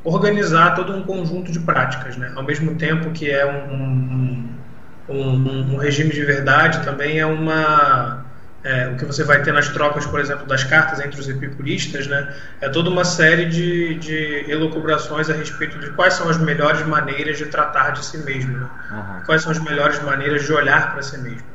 organizar 0.03 0.75
todo 0.75 0.93
um 0.93 1.03
conjunto 1.03 1.51
de 1.51 1.59
práticas, 1.59 2.17
né? 2.17 2.31
ao 2.35 2.43
mesmo 2.43 2.75
tempo 2.75 3.11
que 3.11 3.29
é 3.29 3.45
um, 3.45 3.73
um, 3.73 5.15
um, 5.15 5.73
um 5.73 5.77
regime 5.77 6.11
de 6.11 6.23
verdade, 6.23 6.83
também 6.83 7.19
é 7.19 7.25
uma 7.25 8.25
é, 8.63 8.89
o 8.89 8.97
que 8.97 9.05
você 9.05 9.23
vai 9.23 9.41
ter 9.41 9.53
nas 9.53 9.69
trocas, 9.69 10.05
por 10.05 10.19
exemplo, 10.19 10.45
das 10.45 10.63
cartas 10.63 10.99
entre 10.99 11.19
os 11.19 11.29
epicuristas, 11.29 12.07
né, 12.07 12.35
é 12.59 12.67
toda 12.67 12.89
uma 12.89 13.05
série 13.05 13.45
de, 13.45 13.95
de 13.95 14.45
elucubrações 14.51 15.29
a 15.29 15.33
respeito 15.33 15.79
de 15.79 15.91
quais 15.91 16.13
são 16.15 16.29
as 16.29 16.37
melhores 16.37 16.85
maneiras 16.85 17.37
de 17.37 17.45
tratar 17.45 17.91
de 17.91 18.03
si 18.03 18.17
mesmo, 18.17 18.57
né? 18.57 18.69
uhum. 18.91 19.25
quais 19.25 19.43
são 19.43 19.51
as 19.51 19.59
melhores 19.59 20.01
maneiras 20.03 20.45
de 20.45 20.51
olhar 20.51 20.91
para 20.91 21.01
si 21.01 21.17
mesmo. 21.17 21.48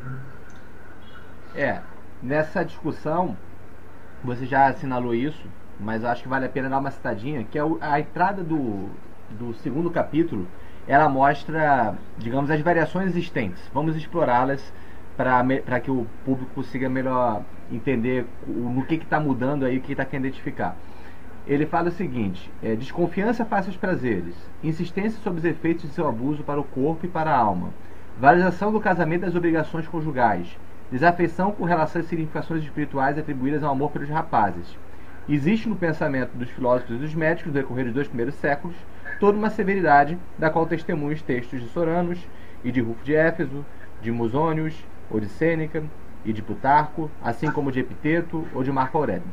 É, 1.54 1.80
nessa 2.22 2.64
discussão, 2.64 3.36
você 4.24 4.44
já 4.44 4.66
assinalou 4.66 5.14
isso, 5.14 5.46
mas 5.78 6.04
acho 6.04 6.22
que 6.22 6.28
vale 6.28 6.46
a 6.46 6.48
pena 6.48 6.68
dar 6.68 6.78
uma 6.78 6.90
citadinha, 6.90 7.44
que 7.44 7.58
é 7.58 7.62
a 7.80 8.00
entrada 8.00 8.42
do, 8.42 8.88
do 9.30 9.54
segundo 9.54 9.90
capítulo, 9.90 10.48
ela 10.86 11.08
mostra, 11.08 11.94
digamos, 12.18 12.50
as 12.50 12.60
variações 12.60 13.08
existentes. 13.08 13.62
Vamos 13.72 13.96
explorá-las 13.96 14.72
para 15.16 15.80
que 15.80 15.90
o 15.90 16.06
público 16.24 16.50
consiga 16.54 16.88
melhor 16.88 17.42
entender 17.70 18.26
no 18.46 18.84
que 18.84 18.94
está 18.94 19.20
mudando 19.20 19.64
aí, 19.64 19.78
o 19.78 19.80
que 19.80 19.92
está 19.92 20.04
querendo 20.04 20.26
identificar. 20.26 20.76
Ele 21.46 21.66
fala 21.66 21.88
o 21.88 21.92
seguinte: 21.92 22.50
é, 22.62 22.74
desconfiança 22.74 23.44
face 23.44 23.68
aos 23.68 23.76
prazeres, 23.76 24.34
insistência 24.62 25.20
sobre 25.22 25.38
os 25.38 25.44
efeitos 25.44 25.84
de 25.84 25.94
seu 25.94 26.08
abuso 26.08 26.42
para 26.42 26.60
o 26.60 26.64
corpo 26.64 27.06
e 27.06 27.08
para 27.08 27.30
a 27.30 27.38
alma, 27.38 27.70
valorização 28.18 28.72
do 28.72 28.80
casamento 28.80 29.22
das 29.22 29.36
obrigações 29.36 29.86
conjugais, 29.86 30.48
desafeição 30.90 31.52
com 31.52 31.64
relação 31.64 32.00
às 32.00 32.08
significações 32.08 32.62
espirituais 32.62 33.18
atribuídas 33.18 33.62
ao 33.62 33.72
amor 33.72 33.90
pelos 33.90 34.08
rapazes. 34.08 34.76
Existe 35.28 35.68
no 35.68 35.76
pensamento 35.76 36.36
dos 36.36 36.50
filósofos 36.50 36.96
e 36.96 36.98
dos 36.98 37.14
médicos 37.14 37.52
do 37.52 37.58
decorrer 37.58 37.86
dos 37.86 37.94
dois 37.94 38.08
primeiros 38.08 38.34
séculos 38.34 38.76
toda 39.18 39.38
uma 39.38 39.50
severidade 39.50 40.18
da 40.38 40.50
qual 40.50 40.66
testemunham 40.66 41.14
os 41.14 41.22
textos 41.22 41.60
de 41.60 41.68
Soranos 41.68 42.18
e 42.62 42.70
de 42.70 42.80
Rufo 42.80 43.02
de 43.04 43.14
Éfeso, 43.14 43.64
de 44.02 44.10
Musônios 44.10 44.74
ou 45.10 45.20
de 45.20 45.28
Sêneca 45.28 45.82
e 46.24 46.32
de 46.32 46.42
Plutarco, 46.42 47.10
assim 47.22 47.50
como 47.50 47.72
de 47.72 47.80
Epiteto 47.80 48.46
ou 48.54 48.62
de 48.62 48.72
Marco 48.72 48.98
Aurélio. 48.98 49.24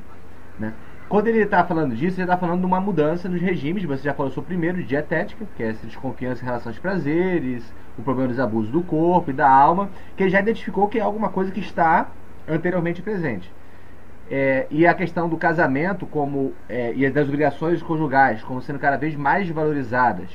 Né? 0.59 0.73
Quando 1.09 1.27
ele 1.27 1.39
está 1.39 1.63
falando 1.65 1.93
disso, 1.93 2.17
ele 2.17 2.23
está 2.23 2.37
falando 2.37 2.61
de 2.61 2.65
uma 2.65 2.79
mudança 2.79 3.27
nos 3.27 3.41
regimes. 3.41 3.83
Você 3.83 4.03
já 4.03 4.13
falou 4.13 4.31
sobre 4.31 4.45
o 4.45 4.47
primeiro, 4.47 4.77
de 4.77 4.85
dietética, 4.85 5.45
que 5.57 5.63
é 5.63 5.69
essa 5.69 5.85
desconfiança 5.85 6.41
em 6.41 6.45
relação 6.45 6.69
aos 6.69 6.79
prazeres, 6.79 7.73
o 7.97 8.01
problema 8.01 8.29
dos 8.29 8.39
abusos 8.39 8.71
do 8.71 8.81
corpo 8.81 9.31
e 9.31 9.33
da 9.33 9.49
alma, 9.49 9.89
que 10.15 10.23
ele 10.23 10.29
já 10.29 10.39
identificou 10.39 10.87
que 10.87 10.99
é 10.99 11.01
alguma 11.01 11.29
coisa 11.29 11.51
que 11.51 11.59
está 11.59 12.07
anteriormente 12.47 13.01
presente. 13.01 13.51
É, 14.29 14.65
e 14.71 14.87
a 14.87 14.93
questão 14.93 15.27
do 15.27 15.35
casamento 15.35 16.05
como 16.05 16.53
é, 16.69 16.93
e 16.95 17.09
das 17.09 17.27
obrigações 17.27 17.83
conjugais 17.83 18.41
como 18.41 18.61
sendo 18.61 18.79
cada 18.79 18.95
vez 18.95 19.13
mais 19.13 19.49
valorizadas 19.49 20.29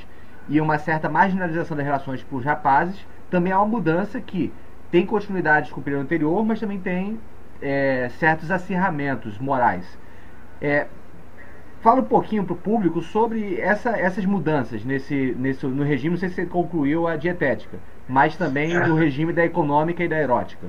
e 0.47 0.61
uma 0.61 0.77
certa 0.77 1.09
marginalização 1.09 1.75
das 1.75 1.85
relações 1.85 2.23
por 2.23 2.43
rapazes 2.43 3.03
também 3.29 3.51
é 3.51 3.57
uma 3.57 3.65
mudança 3.65 4.21
que 4.21 4.53
tem 4.91 5.05
continuidade 5.05 5.71
com 5.71 5.81
o 5.81 5.83
período 5.83 6.03
anterior, 6.03 6.45
mas 6.45 6.59
também 6.59 6.79
tem 6.79 7.19
é, 7.61 8.09
certos 8.19 8.51
acirramentos 8.51 9.37
morais. 9.37 9.85
É, 10.61 10.87
fala 11.81 12.01
um 12.01 12.05
pouquinho 12.05 12.43
para 12.43 12.53
o 12.53 12.57
público 12.57 13.01
sobre 13.01 13.59
essa, 13.59 13.91
essas 13.91 14.25
mudanças 14.25 14.83
nesse, 14.83 15.35
nesse, 15.37 15.65
no 15.65 15.83
regime, 15.83 16.11
não 16.11 16.17
sei 16.17 16.29
se 16.29 16.35
você 16.35 16.45
concluiu 16.45 17.07
a 17.07 17.15
dietética, 17.15 17.77
mas 18.07 18.35
também 18.35 18.73
no 18.73 18.95
regime 18.95 19.33
da 19.33 19.45
econômica 19.45 20.03
e 20.03 20.07
da 20.07 20.17
erótica. 20.17 20.67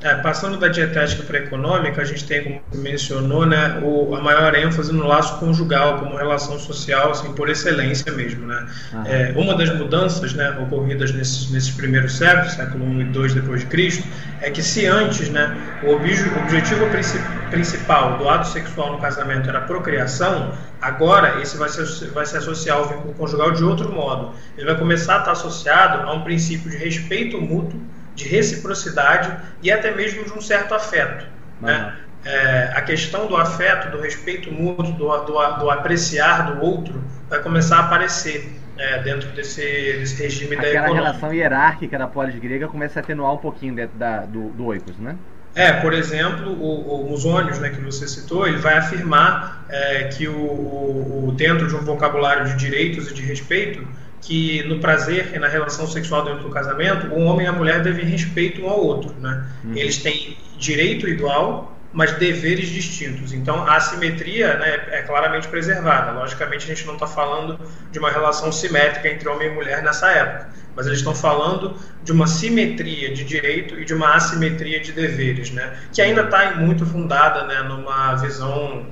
É, 0.00 0.14
passando 0.14 0.56
da 0.56 0.68
dietética 0.68 1.24
para 1.24 1.38
a 1.38 1.42
econômica, 1.42 2.00
a 2.00 2.04
gente 2.04 2.24
tem, 2.24 2.62
como 2.70 2.82
mencionou, 2.82 3.44
né, 3.44 3.80
o, 3.82 4.14
a 4.14 4.20
maior 4.20 4.54
ênfase 4.54 4.92
no 4.92 5.04
laço 5.04 5.40
conjugal 5.40 5.98
como 5.98 6.16
relação 6.16 6.56
social, 6.56 7.10
assim, 7.10 7.32
por 7.32 7.48
excelência 7.48 8.12
mesmo. 8.12 8.46
Né? 8.46 8.66
É, 9.06 9.32
uma 9.34 9.56
das 9.56 9.76
mudanças 9.76 10.34
né, 10.34 10.56
ocorridas 10.60 11.12
nesses, 11.12 11.50
nesses 11.50 11.72
primeiros 11.72 12.16
séculos, 12.16 12.52
século 12.52 12.84
I 12.84 13.00
e 13.00 13.18
II 13.18 13.34
depois 13.34 13.62
de 13.62 13.66
Cristo, 13.66 14.06
é 14.40 14.50
que 14.50 14.62
se 14.62 14.86
antes 14.86 15.30
né, 15.30 15.56
o 15.82 15.90
objetivo 15.90 16.86
principal 16.90 17.37
principal 17.48 18.18
do 18.18 18.28
ato 18.28 18.46
sexual 18.46 18.92
no 18.92 18.98
casamento 18.98 19.48
era 19.48 19.58
a 19.58 19.62
procriação, 19.62 20.52
agora 20.80 21.40
esse 21.42 21.56
vai 21.56 21.68
se, 21.68 22.06
vai 22.06 22.24
se 22.24 22.36
associar 22.36 22.78
ao 22.78 22.88
vínculo 22.88 23.14
conjugal 23.14 23.50
de 23.50 23.64
outro 23.64 23.92
modo. 23.92 24.32
Ele 24.56 24.66
vai 24.66 24.78
começar 24.78 25.16
a 25.16 25.18
estar 25.18 25.32
associado 25.32 26.08
a 26.08 26.12
um 26.12 26.22
princípio 26.22 26.70
de 26.70 26.76
respeito 26.76 27.40
mútuo, 27.40 27.80
de 28.14 28.28
reciprocidade 28.28 29.34
e 29.62 29.70
até 29.70 29.90
mesmo 29.94 30.24
de 30.24 30.32
um 30.32 30.40
certo 30.40 30.74
afeto. 30.74 31.26
Né? 31.60 31.94
É, 32.24 32.72
a 32.74 32.82
questão 32.82 33.26
do 33.26 33.36
afeto, 33.36 33.90
do 33.90 34.00
respeito 34.00 34.52
mútuo, 34.52 34.92
do, 34.92 35.16
do, 35.24 35.56
do 35.58 35.70
apreciar 35.70 36.52
do 36.52 36.62
outro, 36.64 37.02
vai 37.28 37.40
começar 37.40 37.76
a 37.76 37.80
aparecer 37.80 38.58
é, 38.76 39.02
dentro 39.02 39.28
desse, 39.30 39.60
desse 39.62 40.22
regime 40.22 40.54
Aquela 40.56 40.72
da 40.72 40.80
Aquela 40.80 40.94
relação 40.94 41.32
hierárquica 41.32 41.98
da 41.98 42.06
polis 42.06 42.38
grega 42.38 42.68
começa 42.68 43.00
a 43.00 43.02
atenuar 43.02 43.34
um 43.34 43.38
pouquinho 43.38 43.74
dentro 43.74 43.96
da, 43.98 44.20
do, 44.20 44.50
do 44.50 44.66
oikos, 44.66 44.96
né? 44.98 45.16
É, 45.54 45.72
por 45.72 45.92
exemplo, 45.92 46.52
o, 46.52 47.02
o 47.02 47.10
Musônios, 47.10 47.58
né, 47.58 47.70
que 47.70 47.80
você 47.80 48.06
citou, 48.06 48.46
ele 48.46 48.58
vai 48.58 48.76
afirmar 48.76 49.64
é, 49.68 50.04
que 50.04 50.28
o, 50.28 50.34
o, 50.34 51.34
dentro 51.36 51.66
de 51.66 51.74
um 51.74 51.80
vocabulário 51.80 52.46
de 52.46 52.56
direitos 52.56 53.10
e 53.10 53.14
de 53.14 53.22
respeito, 53.22 53.86
que 54.20 54.62
no 54.64 54.78
prazer 54.78 55.32
e 55.34 55.38
na 55.38 55.48
relação 55.48 55.86
sexual 55.86 56.24
dentro 56.24 56.42
do 56.42 56.50
casamento, 56.50 57.08
o 57.08 57.20
homem 57.24 57.46
e 57.46 57.48
a 57.48 57.52
mulher 57.52 57.82
devem 57.82 58.04
respeito 58.04 58.62
um 58.62 58.68
ao 58.68 58.78
outro. 58.78 59.14
Né? 59.20 59.44
Uhum. 59.64 59.76
Eles 59.76 59.98
têm 59.98 60.36
direito 60.58 61.08
igual, 61.08 61.76
mas 61.92 62.12
deveres 62.12 62.68
distintos. 62.68 63.32
Então, 63.32 63.66
a 63.66 63.76
assimetria 63.76 64.58
né, 64.58 64.80
é 64.90 65.02
claramente 65.02 65.48
preservada. 65.48 66.12
Logicamente, 66.12 66.70
a 66.70 66.74
gente 66.74 66.86
não 66.86 66.94
está 66.94 67.06
falando 67.06 67.58
de 67.90 67.98
uma 67.98 68.10
relação 68.10 68.52
simétrica 68.52 69.08
entre 69.08 69.28
homem 69.28 69.48
e 69.48 69.54
mulher 69.54 69.82
nessa 69.82 70.10
época, 70.10 70.48
mas 70.78 70.86
eles 70.86 71.00
estão 71.00 71.12
falando 71.12 71.74
de 72.04 72.12
uma 72.12 72.28
simetria 72.28 73.12
de 73.12 73.24
direito 73.24 73.80
e 73.80 73.84
de 73.84 73.92
uma 73.92 74.14
assimetria 74.14 74.78
de 74.78 74.92
deveres, 74.92 75.50
né, 75.50 75.76
que 75.92 76.00
ainda 76.00 76.22
está 76.22 76.54
muito 76.54 76.86
fundada 76.86 77.44
né, 77.48 77.64
numa 77.64 78.14
visão 78.14 78.86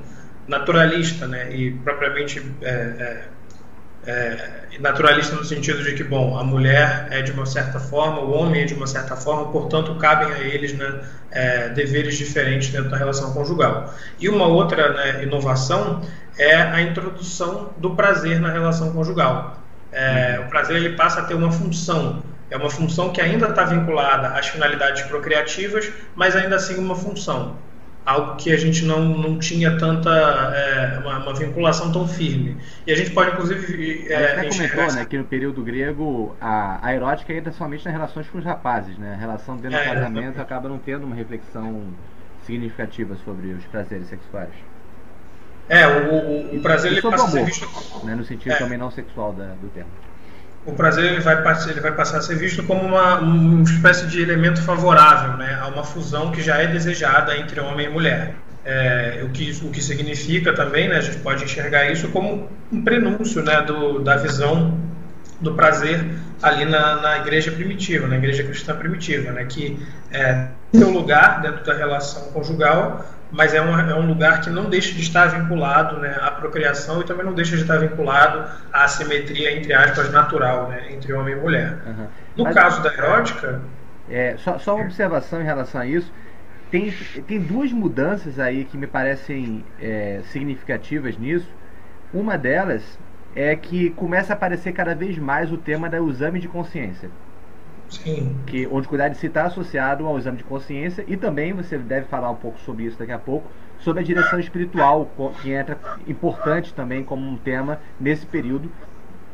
naturalista 0.49 1.29
né, 1.29 1.55
e 1.55 1.71
propriamente 1.71 2.45
é, 2.61 2.71
é, 2.73 3.25
é, 4.05 4.79
naturalista 4.81 5.37
no 5.37 5.45
sentido 5.45 5.85
de 5.85 5.95
que, 5.95 6.03
bom, 6.03 6.37
a 6.37 6.43
mulher 6.43 7.07
é 7.13 7.23
de 7.23 7.31
uma 7.31 7.47
certa 7.47 7.79
forma, 7.79 8.19
o 8.19 8.33
homem 8.33 8.63
é 8.63 8.65
de 8.65 8.75
uma 8.75 8.89
certa 8.89 9.15
forma, 9.15 9.53
portanto, 9.53 9.95
cabem 9.95 10.33
a 10.33 10.41
eles 10.41 10.73
né, 10.73 11.05
é, 11.31 11.69
deveres 11.69 12.19
diferentes 12.19 12.71
dentro 12.71 12.91
da 12.91 12.97
relação 12.97 13.33
conjugal. 13.33 13.95
E 14.19 14.29
uma 14.29 14.49
outra 14.49 14.93
né, 14.93 15.23
inovação 15.23 16.03
é 16.37 16.57
a 16.57 16.83
introdução 16.83 17.73
do 17.77 17.95
prazer 17.95 18.41
na 18.41 18.51
relação 18.51 18.93
conjugal. 18.93 19.63
É, 19.97 20.41
o 20.41 20.49
prazer 20.49 20.77
ele 20.77 20.91
passa 20.95 21.21
a 21.21 21.25
ter 21.25 21.35
uma 21.35 21.51
função, 21.51 22.23
é 22.51 22.57
uma 22.57 22.69
função 22.69 23.11
que 23.13 23.21
ainda 23.21 23.49
está 23.49 23.65
vinculada 23.65 24.29
às 24.29 24.47
finalidades 24.49 25.03
procriativas, 25.03 25.91
mas 26.15 26.37
ainda 26.37 26.57
assim 26.57 26.77
uma 26.77 26.95
função 26.95 27.57
algo 28.07 28.37
que 28.37 28.53
a 28.53 28.57
gente 28.57 28.85
não, 28.85 29.01
não 29.05 29.39
tinha 29.39 29.77
tanta 29.77 30.11
é, 30.11 30.99
uma, 31.01 31.19
uma, 31.19 31.35
vinculação 31.35 31.91
tão 31.91 32.07
firme. 32.07 32.57
E 32.87 32.93
a 32.93 32.97
gente 32.97 33.11
pode 33.11 33.33
inclusive 33.33 34.07
é, 34.09 34.39
a 34.39 34.43
gente 34.45 34.69
comentou, 34.69 34.95
né, 34.95 35.05
que 35.05 35.19
no 35.19 35.25
período 35.25 35.63
grego 35.63 36.37
a, 36.41 36.79
a 36.87 36.95
erótica 36.95 37.35
entra 37.35 37.51
somente 37.51 37.85
nas 37.85 37.93
relações 37.93 38.29
com 38.29 38.39
os 38.39 38.45
rapazes, 38.45 38.97
né? 38.97 39.15
A 39.15 39.17
relação 39.17 39.57
dentro 39.57 39.77
do 39.77 39.83
é, 39.83 39.95
casamento 39.95 40.41
acaba 40.41 40.69
não 40.69 40.79
tendo 40.79 41.05
uma 41.05 41.17
reflexão 41.17 41.83
significativa 42.45 43.17
sobre 43.25 43.49
os 43.49 43.65
prazeres 43.65 44.07
sexuais. 44.07 44.53
É, 45.69 45.87
o, 45.87 46.13
o, 46.13 46.57
o 46.57 46.61
prazer 46.63 46.93
ele 46.93 47.03
passa 47.03 47.25
amor, 47.25 47.29
a 47.29 47.31
ser 47.31 47.45
visto 47.45 48.05
né, 48.05 48.15
no 48.15 48.25
sentido 48.25 48.53
é. 48.53 48.57
também 48.57 48.79
não 48.79 48.91
sexual 48.91 49.33
da, 49.33 49.47
do 49.47 49.69
termo 49.69 49.91
o 50.67 50.73
prazer 50.73 51.13
ele 51.13 51.21
vai, 51.21 51.37
ele 51.69 51.81
vai 51.81 51.93
passar 51.93 52.19
a 52.19 52.21
ser 52.21 52.37
visto 52.37 52.63
como 52.65 52.83
uma, 52.83 53.21
uma 53.21 53.63
espécie 53.63 54.07
de 54.09 54.21
elemento 54.21 54.61
favorável 54.61 55.37
né, 55.39 55.57
a 55.61 55.69
uma 55.69 55.85
fusão 55.85 56.33
que 56.33 56.43
já 56.43 56.57
é 56.57 56.67
desejada 56.67 57.37
entre 57.39 57.61
homem 57.61 57.87
e 57.87 57.89
mulher. 57.89 58.35
É, 58.65 59.21
o, 59.25 59.29
que, 59.29 59.57
o 59.63 59.71
que 59.71 59.81
significa 59.81 60.53
também, 60.53 60.89
né, 60.89 60.97
a 60.97 61.01
gente 61.01 61.19
pode 61.19 61.45
enxergar 61.45 61.89
isso 61.89 62.09
como 62.09 62.49
um 62.73 62.83
prenúncio 62.83 63.41
né, 63.45 63.63
do, 63.63 64.01
da 64.01 64.17
visão 64.17 64.77
do 65.41 65.55
prazer 65.55 66.05
ali 66.43 66.65
na, 66.65 67.01
na 67.01 67.19
igreja 67.19 67.53
primitiva, 67.53 68.09
na 68.09 68.17
igreja 68.17 68.43
cristã 68.43 68.75
primitiva, 68.75 69.31
né, 69.31 69.45
que 69.45 69.81
é, 70.11 70.49
seu 70.75 70.91
lugar 70.91 71.43
dentro 71.43 71.65
da 71.65 71.75
relação 71.75 72.33
conjugal 72.33 73.07
mas 73.31 73.55
é 73.55 73.61
um, 73.61 73.79
é 73.79 73.95
um 73.95 74.07
lugar 74.07 74.41
que 74.41 74.51
não 74.51 74.71
deixa 74.71 74.95
de 74.95 75.01
estar 75.01 75.27
vinculado 75.27 75.99
né, 75.99 76.17
à 76.21 76.31
procriação 76.31 77.01
e 77.01 77.05
também 77.05 77.25
não 77.25 77.35
deixa 77.35 77.57
de 77.57 77.63
estar 77.63 77.77
vinculado 77.79 78.45
à 78.73 78.85
assimetria, 78.85 79.57
entre 79.57 79.73
aspas, 79.73 80.11
natural, 80.11 80.69
né, 80.69 80.93
entre 80.93 81.13
homem 81.13 81.35
e 81.35 81.41
mulher. 81.41 81.79
Uhum. 81.87 82.07
No 82.37 82.45
mas, 82.45 82.55
caso 82.55 82.83
da 82.83 82.93
erótica. 82.93 83.61
É, 84.09 84.37
só, 84.39 84.59
só 84.59 84.77
uma 84.77 84.85
observação 84.85 85.41
em 85.41 85.45
relação 85.45 85.81
a 85.81 85.87
isso. 85.87 86.13
Tem, 86.71 86.93
tem 87.27 87.41
duas 87.41 87.73
mudanças 87.73 88.39
aí 88.39 88.65
que 88.65 88.77
me 88.77 88.87
parecem 88.87 89.65
é, 89.81 90.21
significativas 90.31 91.17
nisso. 91.19 91.49
Uma 92.13 92.39
delas 92.39 92.99
é 93.35 93.55
que 93.55 93.91
começa 93.91 94.33
a 94.33 94.37
aparecer 94.37 94.73
cada 94.73 94.95
vez 94.95 95.19
mais 95.19 95.53
o 95.53 95.59
tema 95.59 95.89
do 95.91 96.09
exame 96.09 96.41
de 96.41 96.49
consciência. 96.49 97.11
Sim. 97.89 98.37
Que, 98.47 98.67
onde 98.67 98.89
cuidar 98.89 99.09
de 99.09 99.17
si 99.17 99.27
está 99.27 99.45
associado 99.45 100.07
ao 100.07 100.19
exame 100.19 100.39
de 100.39 100.45
consciência 100.45 101.05
e 101.07 101.17
também 101.17 101.53
você 101.53 101.79
deve 101.79 102.07
falar 102.07 102.31
um 102.31 102.37
pouco 102.37 102.59
sobre 102.61 102.85
isso 102.85 102.99
daqui 102.99 103.13
a 103.13 103.19
pouco, 103.19 103.49
sobre 103.79 104.01
a 104.01 104.05
direção 104.05 104.39
espiritual, 104.41 105.11
que 105.41 105.53
entra 105.53 105.79
importante 106.07 106.75
também 106.75 107.05
como 107.05 107.29
um 107.29 107.37
tema 107.37 107.79
nesse 108.01 108.27
período, 108.27 108.71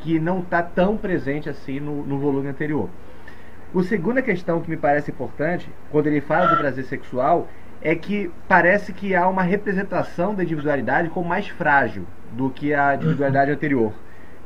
que 0.00 0.18
não 0.18 0.40
está 0.40 0.62
tão 0.62 0.96
presente 0.96 1.48
assim 1.48 1.80
no, 1.80 2.04
no 2.04 2.18
volume 2.18 2.48
anterior. 2.48 2.88
A 3.74 3.82
segunda 3.84 4.20
questão 4.20 4.60
que 4.60 4.68
me 4.68 4.76
parece 4.76 5.10
importante, 5.10 5.70
quando 5.90 6.06
ele 6.06 6.20
fala 6.20 6.46
do 6.46 6.56
prazer 6.58 6.84
sexual, 6.84 7.48
é 7.80 7.94
que 7.94 8.30
parece 8.46 8.92
que 8.92 9.14
há 9.14 9.26
uma 9.26 9.42
representação 9.42 10.34
da 10.34 10.44
individualidade 10.44 11.08
como 11.08 11.28
mais 11.28 11.48
frágil 11.48 12.04
do 12.32 12.50
que 12.50 12.74
a 12.74 12.94
individualidade 12.94 13.50
anterior. 13.50 13.92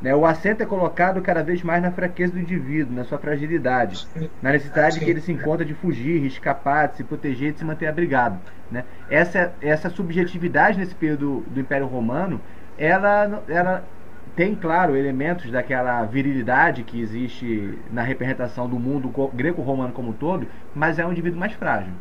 Né? 0.00 0.14
O 0.14 0.26
acento 0.26 0.62
é 0.62 0.66
colocado 0.66 1.20
cada 1.22 1.42
vez 1.42 1.62
mais 1.62 1.82
na 1.82 1.90
fraqueza 1.90 2.32
do 2.32 2.40
indivíduo, 2.40 2.94
na 2.94 3.04
sua 3.04 3.18
fragilidade, 3.18 4.06
na 4.42 4.52
necessidade 4.52 5.00
que 5.00 5.10
ele 5.10 5.20
se 5.20 5.32
encontra 5.32 5.64
de 5.64 5.74
fugir, 5.74 6.24
escapar, 6.24 6.88
de 6.88 6.98
se 6.98 7.04
proteger, 7.04 7.52
de 7.52 7.58
se 7.58 7.64
manter 7.64 7.86
abrigado. 7.86 8.38
Né? 8.70 8.84
Essa, 9.10 9.52
essa 9.60 9.88
subjetividade 9.88 10.78
nesse 10.78 10.94
período 10.94 11.44
do 11.48 11.60
Império 11.60 11.86
Romano, 11.86 12.40
ela, 12.76 13.42
ela 13.48 13.84
tem, 14.34 14.54
claro, 14.54 14.94
elementos 14.94 15.50
daquela 15.50 16.04
virilidade 16.04 16.82
que 16.82 17.00
existe 17.00 17.78
na 17.90 18.02
representação 18.02 18.68
do 18.68 18.78
mundo 18.78 19.10
greco-romano 19.32 19.92
como 19.92 20.10
um 20.10 20.12
todo, 20.12 20.46
mas 20.74 20.98
é 20.98 21.06
um 21.06 21.10
indivíduo 21.10 21.40
mais 21.40 21.52
frágil 21.54 21.92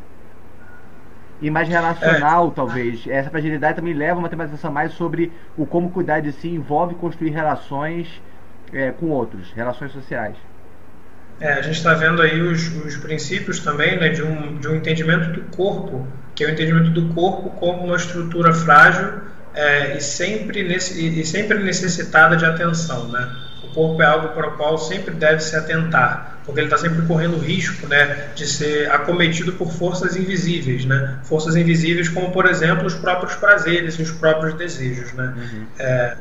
e 1.41 1.49
mais 1.49 1.67
relacional, 1.67 2.47
é. 2.47 2.51
talvez. 2.55 3.05
Essa 3.07 3.29
fragilidade 3.29 3.75
também 3.75 3.93
leva 3.93 4.19
uma 4.19 4.29
tematização 4.29 4.71
mais 4.71 4.93
sobre 4.93 5.31
o 5.57 5.65
como 5.65 5.91
cuidar 5.91 6.21
de 6.21 6.31
si 6.31 6.49
envolve 6.49 6.95
construir 6.95 7.31
relações 7.31 8.21
é, 8.73 8.91
com 8.91 9.07
outros, 9.07 9.51
relações 9.53 9.91
sociais. 9.91 10.35
É, 11.39 11.53
a 11.53 11.61
gente 11.61 11.75
está 11.75 11.93
vendo 11.93 12.21
aí 12.21 12.41
os, 12.41 12.73
os 12.85 12.95
princípios 12.97 13.59
também 13.59 13.99
né, 13.99 14.09
de, 14.09 14.23
um, 14.23 14.57
de 14.57 14.67
um 14.69 14.75
entendimento 14.75 15.33
do 15.33 15.41
corpo, 15.55 16.07
que 16.33 16.43
é 16.43 16.47
o 16.47 16.51
entendimento 16.51 16.91
do 16.91 17.13
corpo 17.13 17.49
como 17.51 17.85
uma 17.85 17.95
estrutura 17.97 18.53
frágil 18.53 19.19
é, 19.53 19.97
e, 19.97 20.01
sempre 20.01 20.63
nesse, 20.63 21.19
e 21.19 21.25
sempre 21.25 21.59
necessitada 21.59 22.37
de 22.37 22.45
atenção. 22.45 23.09
Né? 23.09 23.35
O 23.63 23.73
corpo 23.73 24.01
é 24.01 24.05
algo 24.05 24.29
para 24.29 24.47
o 24.47 24.51
qual 24.57 24.77
sempre 24.77 25.13
deve 25.13 25.41
se 25.41 25.55
atentar 25.55 26.34
porque 26.45 26.59
ele 26.59 26.67
está 26.67 26.77
sempre 26.77 27.01
correndo 27.07 27.37
o 27.37 27.39
risco 27.39 27.87
né, 27.87 28.29
de 28.35 28.45
ser 28.45 28.91
acometido 28.91 29.53
por 29.53 29.71
forças 29.71 30.15
invisíveis, 30.15 30.85
né? 30.85 31.17
forças 31.23 31.55
invisíveis 31.55 32.07
como, 32.07 32.31
por 32.31 32.45
exemplo, 32.45 32.85
os 32.85 32.93
próprios 32.93 33.33
prazeres 33.35 33.95
e 33.95 34.03
os 34.03 34.11
próprios 34.11 34.53
desejos. 34.53 35.11
Né? 35.13 35.33
Uhum. 35.35 35.65
É, 35.79 36.17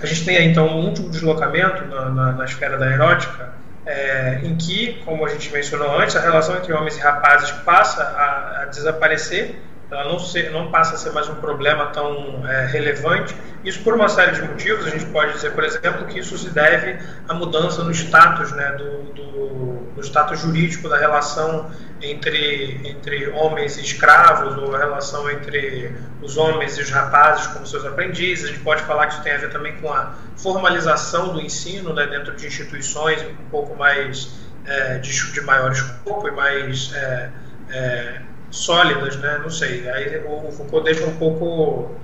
a 0.00 0.06
gente 0.06 0.24
tem 0.24 0.50
então 0.50 0.66
um 0.66 0.86
último 0.86 1.10
deslocamento 1.10 1.84
na, 1.86 2.08
na, 2.08 2.32
na 2.32 2.44
esfera 2.44 2.78
da 2.78 2.90
erótica, 2.90 3.50
é, 3.84 4.40
em 4.44 4.56
que, 4.56 5.02
como 5.04 5.26
a 5.26 5.28
gente 5.28 5.52
mencionou 5.52 5.98
antes, 5.98 6.16
a 6.16 6.20
relação 6.20 6.56
entre 6.56 6.72
homens 6.72 6.96
e 6.96 7.00
rapazes 7.00 7.50
passa 7.50 8.02
a, 8.02 8.62
a 8.62 8.64
desaparecer 8.66 9.60
ela 9.90 10.04
não, 10.04 10.18
ser, 10.20 10.50
não 10.52 10.70
passa 10.70 10.94
a 10.94 10.98
ser 10.98 11.10
mais 11.10 11.28
um 11.28 11.34
problema 11.34 11.86
tão 11.86 12.46
é, 12.46 12.66
relevante. 12.66 13.34
Isso 13.64 13.82
por 13.82 13.94
uma 13.94 14.08
série 14.08 14.32
de 14.32 14.42
motivos. 14.42 14.86
A 14.86 14.90
gente 14.90 15.06
pode 15.06 15.32
dizer, 15.32 15.52
por 15.52 15.64
exemplo, 15.64 16.06
que 16.06 16.20
isso 16.20 16.38
se 16.38 16.50
deve 16.50 16.98
à 17.28 17.34
mudança 17.34 17.82
no 17.82 17.90
status, 17.90 18.52
né, 18.52 18.72
do, 18.72 19.02
do, 19.12 19.92
do 19.94 20.00
status 20.00 20.38
jurídico 20.38 20.88
da 20.88 20.96
relação 20.96 21.70
entre, 22.00 22.80
entre 22.84 23.28
homens 23.30 23.78
e 23.78 23.80
escravos, 23.82 24.56
ou 24.56 24.74
a 24.74 24.78
relação 24.78 25.28
entre 25.28 25.92
os 26.22 26.36
homens 26.36 26.78
e 26.78 26.82
os 26.82 26.90
rapazes 26.90 27.48
como 27.48 27.66
seus 27.66 27.84
aprendizes. 27.84 28.44
A 28.44 28.48
gente 28.48 28.60
pode 28.60 28.82
falar 28.82 29.08
que 29.08 29.14
isso 29.14 29.22
tem 29.24 29.32
a 29.32 29.38
ver 29.38 29.50
também 29.50 29.76
com 29.78 29.92
a 29.92 30.14
formalização 30.36 31.32
do 31.34 31.40
ensino 31.40 31.92
né, 31.92 32.06
dentro 32.06 32.36
de 32.36 32.46
instituições 32.46 33.22
um 33.22 33.50
pouco 33.50 33.76
mais 33.76 34.30
é, 34.64 34.98
de, 34.98 35.32
de 35.32 35.40
maior 35.40 35.72
escopo 35.72 36.28
e 36.28 36.30
mais. 36.30 36.92
É, 36.94 37.30
é, 37.72 38.20
sólidas, 38.50 39.16
né? 39.16 39.38
Não 39.42 39.50
sei. 39.50 39.88
Aí 39.88 40.18
o 40.26 40.50
Foucault 40.52 40.84
deixa 40.84 41.06
um 41.06 41.16
pouco, 41.16 41.94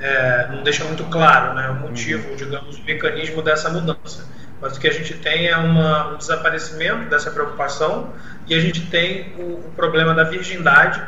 é, 0.00 0.48
não 0.50 0.62
deixa 0.62 0.84
muito 0.84 1.04
claro, 1.04 1.54
né? 1.54 1.68
O 1.70 1.74
motivo, 1.74 2.30
uhum. 2.30 2.36
digamos, 2.36 2.78
o 2.78 2.84
mecanismo 2.84 3.42
dessa 3.42 3.68
mudança. 3.70 4.26
Mas 4.60 4.76
o 4.76 4.80
que 4.80 4.88
a 4.88 4.92
gente 4.92 5.14
tem 5.14 5.46
é 5.46 5.56
uma, 5.56 6.14
um 6.14 6.16
desaparecimento 6.16 7.08
dessa 7.08 7.30
preocupação 7.30 8.12
e 8.46 8.54
a 8.54 8.60
gente 8.60 8.86
tem 8.86 9.34
o, 9.38 9.66
o 9.66 9.72
problema 9.76 10.14
da 10.14 10.24
virgindade 10.24 11.00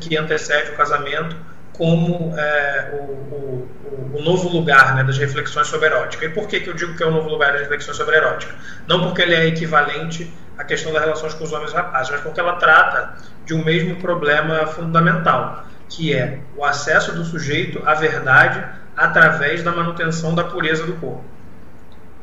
que 0.00 0.16
antecede 0.16 0.70
o 0.70 0.76
casamento 0.76 1.36
como 1.72 2.34
é, 2.38 2.90
o, 2.92 3.02
o, 3.02 3.68
o, 4.14 4.22
novo 4.22 4.48
lugar 4.48 4.94
né, 4.94 5.04
das 5.04 5.18
reflexões 5.18 5.66
sobre 5.66 5.88
erótica. 5.88 6.24
E 6.24 6.28
por 6.28 6.48
que, 6.48 6.60
que 6.60 6.70
eu 6.70 6.74
digo 6.74 6.96
que 6.96 7.02
é 7.02 7.06
o 7.06 7.10
novo 7.10 7.28
lugar 7.28 7.52
das 7.52 7.62
reflexões 7.62 7.96
sobre 7.96 8.16
erótica? 8.16 8.54
Não 8.86 9.02
porque 9.02 9.22
ele 9.22 9.34
é 9.34 9.46
equivalente 9.46 10.32
à 10.58 10.64
questão 10.64 10.92
das 10.92 11.02
relações 11.02 11.34
com 11.34 11.44
os 11.44 11.52
homens 11.52 11.72
rapazes, 11.72 12.10
mas 12.10 12.20
porque 12.20 12.40
ela 12.40 12.56
trata 12.56 13.14
de 13.44 13.54
um 13.54 13.64
mesmo 13.64 13.96
problema 13.96 14.66
fundamental, 14.66 15.64
que 15.88 16.14
é 16.14 16.40
o 16.56 16.64
acesso 16.64 17.12
do 17.12 17.24
sujeito 17.24 17.82
à 17.86 17.94
verdade 17.94 18.64
através 18.96 19.62
da 19.62 19.70
manutenção 19.70 20.34
da 20.34 20.44
pureza 20.44 20.86
do 20.86 20.94
corpo. 20.94 21.24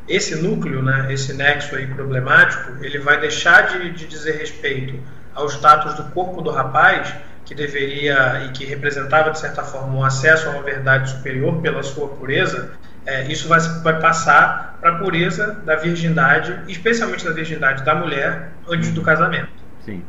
Esse 0.07 0.35
núcleo, 0.35 0.81
né, 0.81 1.07
esse 1.13 1.33
nexo 1.33 1.75
aí 1.75 1.87
problemático, 1.87 2.83
ele 2.83 2.99
vai 2.99 3.19
deixar 3.19 3.67
de, 3.67 3.91
de 3.91 4.05
dizer 4.05 4.37
respeito 4.37 4.99
ao 5.33 5.47
status 5.47 5.93
do 5.93 6.03
corpo 6.11 6.41
do 6.41 6.49
rapaz 6.49 7.13
que 7.45 7.55
deveria 7.55 8.45
e 8.45 8.51
que 8.51 8.65
representava 8.65 9.31
de 9.31 9.39
certa 9.39 9.63
forma 9.63 9.95
um 9.95 10.03
acesso 10.03 10.47
a 10.47 10.51
uma 10.51 10.63
verdade 10.63 11.09
superior 11.09 11.61
pela 11.61 11.83
sua 11.83 12.09
pureza, 12.09 12.71
é, 13.05 13.23
isso 13.27 13.47
vai, 13.47 13.59
vai 13.59 13.99
passar 13.99 14.72
para 14.83 14.97
a 14.97 14.99
pureza 14.99 15.61
da 15.65 15.77
virgindade, 15.77 16.59
especialmente 16.67 17.23
da 17.23 17.31
virgindade 17.31 17.85
da 17.85 17.95
mulher 17.95 18.51
antes 18.67 18.91
do 18.91 19.01
casamento. 19.01 19.47
Sim. 19.85 20.03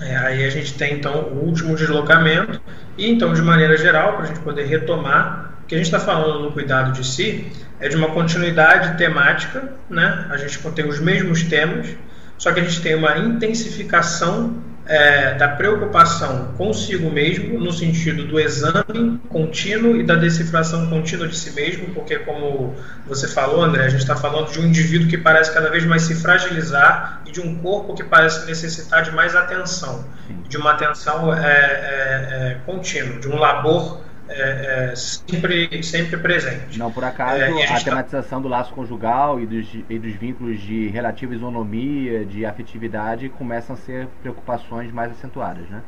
É, 0.00 0.16
aí 0.18 0.44
a 0.44 0.50
gente 0.50 0.74
tem 0.74 0.94
então 0.94 1.24
o 1.24 1.44
último 1.44 1.74
deslocamento 1.74 2.60
e 2.96 3.10
então 3.10 3.34
de 3.34 3.42
maneira 3.42 3.76
geral 3.76 4.14
para 4.14 4.22
a 4.22 4.26
gente 4.26 4.38
poder 4.38 4.66
retomar 4.66 5.52
o 5.64 5.66
que 5.66 5.74
a 5.74 5.78
gente 5.78 5.86
está 5.86 5.98
falando 5.98 6.44
no 6.44 6.52
cuidado 6.52 6.92
de 6.92 7.04
si 7.04 7.50
é 7.80 7.88
de 7.88 7.96
uma 7.96 8.10
continuidade 8.10 8.96
temática, 8.96 9.72
né? 9.90 10.28
A 10.30 10.36
gente 10.36 10.60
contém 10.60 10.86
os 10.86 11.00
mesmos 11.00 11.42
temas, 11.42 11.96
só 12.38 12.52
que 12.52 12.60
a 12.60 12.62
gente 12.62 12.80
tem 12.82 12.94
uma 12.94 13.18
intensificação 13.18 14.62
é, 14.86 15.34
da 15.34 15.48
preocupação 15.48 16.52
consigo 16.56 17.10
mesmo, 17.10 17.58
no 17.58 17.72
sentido 17.72 18.24
do 18.24 18.38
exame 18.38 19.18
contínuo 19.28 19.96
e 19.96 20.02
da 20.02 20.14
decifração 20.14 20.88
contínua 20.88 21.28
de 21.28 21.36
si 21.36 21.52
mesmo, 21.52 21.94
porque, 21.94 22.18
como 22.18 22.74
você 23.06 23.28
falou, 23.28 23.62
André, 23.62 23.84
a 23.84 23.88
gente 23.88 24.00
está 24.00 24.16
falando 24.16 24.50
de 24.50 24.60
um 24.60 24.66
indivíduo 24.66 25.08
que 25.08 25.16
parece 25.16 25.52
cada 25.52 25.70
vez 25.70 25.84
mais 25.84 26.02
se 26.02 26.14
fragilizar 26.14 27.22
e 27.26 27.30
de 27.30 27.40
um 27.40 27.56
corpo 27.58 27.94
que 27.94 28.02
parece 28.02 28.44
necessitar 28.46 29.02
de 29.02 29.12
mais 29.12 29.36
atenção, 29.36 30.04
de 30.48 30.56
uma 30.56 30.72
atenção 30.72 31.32
é, 31.32 31.46
é, 31.46 31.46
é 31.46 32.58
contínua, 32.66 33.20
de 33.20 33.28
um 33.28 33.36
labor 33.36 34.00
é, 34.28 34.90
é, 34.90 34.96
sempre, 34.96 35.82
sempre 35.82 36.16
presente. 36.16 36.78
Não 36.78 36.92
por 36.92 37.04
acaso 37.04 37.40
é, 37.40 37.66
a, 37.66 37.74
a 37.74 37.78
tá 37.78 37.84
tematização 37.84 38.38
tá... 38.38 38.42
do 38.42 38.48
laço 38.48 38.72
conjugal 38.72 39.40
e 39.40 39.46
dos, 39.46 39.66
e 39.88 39.98
dos 39.98 40.12
vínculos 40.14 40.60
de 40.60 40.88
relativa 40.88 41.34
isonomia, 41.34 42.24
de 42.24 42.44
afetividade, 42.46 43.28
começam 43.28 43.74
a 43.74 43.78
ser 43.78 44.08
preocupações 44.20 44.92
mais 44.92 45.12
acentuadas, 45.12 45.68
né? 45.68 45.82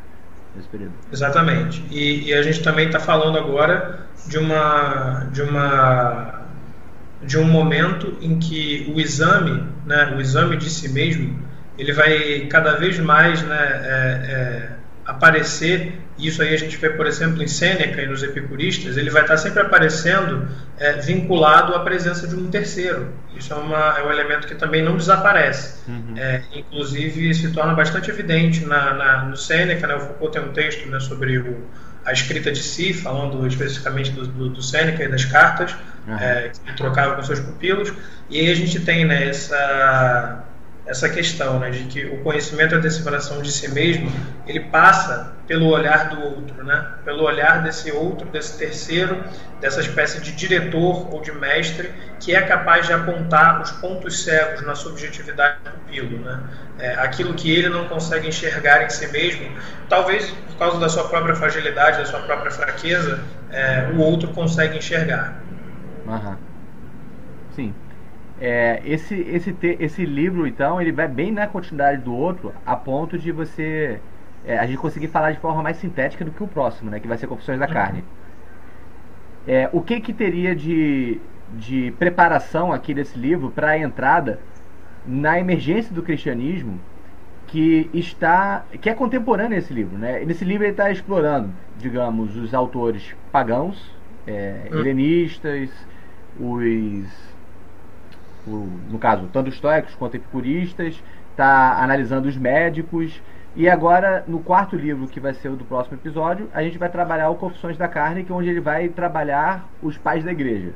Nesse 0.54 0.68
período. 0.68 0.92
Exatamente. 1.12 1.84
E, 1.90 2.28
e 2.28 2.34
a 2.34 2.42
gente 2.42 2.62
também 2.62 2.86
está 2.86 3.00
falando 3.00 3.36
agora 3.38 4.06
de 4.26 4.38
uma, 4.38 5.28
de 5.32 5.42
uma 5.42 6.44
de 7.22 7.38
um 7.38 7.44
momento 7.44 8.16
em 8.20 8.38
que 8.38 8.92
o 8.94 9.00
exame, 9.00 9.66
né, 9.86 10.14
o 10.16 10.20
exame 10.20 10.56
de 10.56 10.68
si 10.68 10.90
mesmo, 10.90 11.38
ele 11.78 11.92
vai 11.92 12.46
cada 12.50 12.76
vez 12.76 12.98
mais 12.98 13.42
né, 13.42 13.56
é, 13.56 13.88
é, 13.88 14.72
aparecer 15.06 16.03
isso 16.18 16.42
aí 16.42 16.54
a 16.54 16.56
gente 16.56 16.76
vê, 16.76 16.90
por 16.90 17.06
exemplo, 17.06 17.42
em 17.42 17.48
Sêneca 17.48 18.00
e 18.00 18.06
nos 18.06 18.22
epicuristas, 18.22 18.96
ele 18.96 19.10
vai 19.10 19.22
estar 19.22 19.36
sempre 19.36 19.60
aparecendo 19.60 20.48
é, 20.78 20.92
vinculado 20.92 21.74
à 21.74 21.80
presença 21.80 22.28
de 22.28 22.36
um 22.36 22.48
terceiro. 22.48 23.08
Isso 23.36 23.52
é, 23.52 23.56
uma, 23.56 23.98
é 23.98 24.06
um 24.06 24.12
elemento 24.12 24.46
que 24.46 24.54
também 24.54 24.82
não 24.82 24.96
desaparece. 24.96 25.80
Uhum. 25.88 26.14
É, 26.16 26.42
inclusive, 26.54 27.34
se 27.34 27.50
torna 27.52 27.74
bastante 27.74 28.10
evidente 28.10 28.64
na, 28.64 28.94
na, 28.94 29.24
no 29.24 29.36
Sêneca. 29.36 29.86
Né, 29.88 29.96
o 29.96 30.00
Foucault 30.00 30.32
tem 30.32 30.48
um 30.48 30.52
texto 30.52 30.88
né, 30.88 31.00
sobre 31.00 31.38
o, 31.38 31.64
a 32.04 32.12
escrita 32.12 32.52
de 32.52 32.62
si, 32.62 32.92
falando 32.92 33.44
especificamente 33.46 34.12
do, 34.12 34.24
do, 34.24 34.48
do 34.50 34.62
Sêneca 34.62 35.02
e 35.02 35.08
das 35.08 35.24
cartas, 35.24 35.74
uhum. 36.06 36.16
é, 36.16 36.50
que 36.50 36.60
ele 36.68 36.76
trocava 36.76 37.16
com 37.16 37.24
seus 37.24 37.40
pupilos. 37.40 37.92
E 38.30 38.38
aí 38.38 38.50
a 38.50 38.54
gente 38.54 38.78
tem 38.78 39.04
né, 39.04 39.28
essa 39.28 40.44
essa 40.86 41.08
questão 41.08 41.58
né, 41.58 41.70
de 41.70 41.84
que 41.84 42.04
o 42.04 42.22
conhecimento 42.22 42.74
e 42.74 42.78
a 42.78 42.80
decifração 42.80 43.40
de 43.40 43.50
si 43.50 43.68
mesmo 43.70 44.10
ele 44.46 44.60
passa 44.60 45.32
pelo 45.46 45.66
olhar 45.66 46.10
do 46.10 46.22
outro, 46.22 46.62
né? 46.64 46.92
pelo 47.04 47.22
olhar 47.24 47.62
desse 47.62 47.90
outro, 47.90 48.28
desse 48.28 48.58
terceiro, 48.58 49.22
dessa 49.60 49.80
espécie 49.80 50.20
de 50.20 50.32
diretor 50.32 51.12
ou 51.12 51.20
de 51.20 51.32
mestre 51.32 51.90
que 52.20 52.34
é 52.34 52.42
capaz 52.42 52.86
de 52.86 52.92
apontar 52.92 53.62
os 53.62 53.70
pontos 53.72 54.24
cegos 54.24 54.62
na 54.62 54.74
subjetividade 54.74 55.58
do 55.64 55.70
pupilo, 55.70 56.18
né? 56.18 56.40
É, 56.78 56.94
aquilo 56.94 57.34
que 57.34 57.50
ele 57.54 57.68
não 57.68 57.86
consegue 57.86 58.26
enxergar 58.26 58.84
em 58.84 58.90
si 58.90 59.06
mesmo, 59.08 59.48
talvez 59.88 60.30
por 60.30 60.58
causa 60.58 60.80
da 60.80 60.88
sua 60.88 61.08
própria 61.08 61.34
fragilidade, 61.34 61.98
da 61.98 62.06
sua 62.06 62.20
própria 62.20 62.50
fraqueza, 62.50 63.22
é, 63.50 63.90
o 63.94 64.00
outro 64.00 64.28
consegue 64.28 64.78
enxergar. 64.78 65.40
Uhum. 66.06 66.36
Sim. 67.54 67.74
É, 68.40 68.82
esse, 68.84 69.14
esse, 69.14 69.56
esse 69.78 70.04
livro, 70.04 70.46
então, 70.46 70.80
ele 70.80 70.90
vai 70.90 71.06
bem 71.06 71.30
na 71.30 71.46
continuidade 71.46 72.02
do 72.02 72.14
outro, 72.14 72.52
a 72.66 72.74
ponto 72.74 73.18
de 73.18 73.30
você. 73.30 74.00
É, 74.44 74.58
a 74.58 74.66
gente 74.66 74.76
conseguir 74.76 75.08
falar 75.08 75.32
de 75.32 75.38
forma 75.38 75.62
mais 75.62 75.76
sintética 75.78 76.24
do 76.24 76.30
que 76.30 76.42
o 76.42 76.48
próximo, 76.48 76.90
né? 76.90 77.00
Que 77.00 77.08
vai 77.08 77.16
ser 77.16 77.26
Confissões 77.26 77.58
da 77.58 77.66
Carne. 77.66 78.04
É, 79.46 79.68
o 79.72 79.80
que 79.80 80.00
que 80.00 80.12
teria 80.12 80.54
de, 80.54 81.20
de 81.54 81.94
preparação 81.98 82.72
aqui 82.72 82.92
desse 82.92 83.18
livro 83.18 83.50
para 83.50 83.70
a 83.70 83.78
entrada 83.78 84.40
na 85.06 85.38
emergência 85.38 85.94
do 85.94 86.02
cristianismo 86.02 86.80
que 87.46 87.90
está 87.92 88.64
que 88.80 88.88
é 88.88 88.94
contemporâneo 88.94 89.56
esse 89.56 89.72
livro, 89.72 89.96
né? 89.96 90.24
Nesse 90.24 90.44
livro 90.44 90.64
ele 90.64 90.72
está 90.72 90.90
explorando, 90.90 91.50
digamos, 91.78 92.36
os 92.36 92.52
autores 92.52 93.14
pagãos, 93.30 93.94
é, 94.26 94.68
hum. 94.72 94.78
helenistas, 94.78 95.70
os 96.38 97.33
no 98.46 98.98
caso, 98.98 99.28
tanto 99.32 99.48
estoicos 99.48 99.94
quanto 99.94 100.16
epicuristas, 100.16 101.02
está 101.30 101.82
analisando 101.82 102.28
os 102.28 102.36
médicos. 102.36 103.20
E 103.56 103.68
agora, 103.68 104.24
no 104.26 104.40
quarto 104.40 104.74
livro, 104.74 105.06
que 105.06 105.20
vai 105.20 105.32
ser 105.34 105.48
o 105.48 105.56
do 105.56 105.64
próximo 105.64 105.96
episódio, 105.96 106.48
a 106.52 106.62
gente 106.62 106.76
vai 106.76 106.88
trabalhar 106.88 107.30
o 107.30 107.36
Confissões 107.36 107.76
da 107.76 107.86
Carne, 107.86 108.24
que 108.24 108.32
é 108.32 108.34
onde 108.34 108.48
ele 108.48 108.60
vai 108.60 108.88
trabalhar 108.88 109.68
os 109.80 109.96
pais 109.96 110.24
da 110.24 110.32
igreja. 110.32 110.72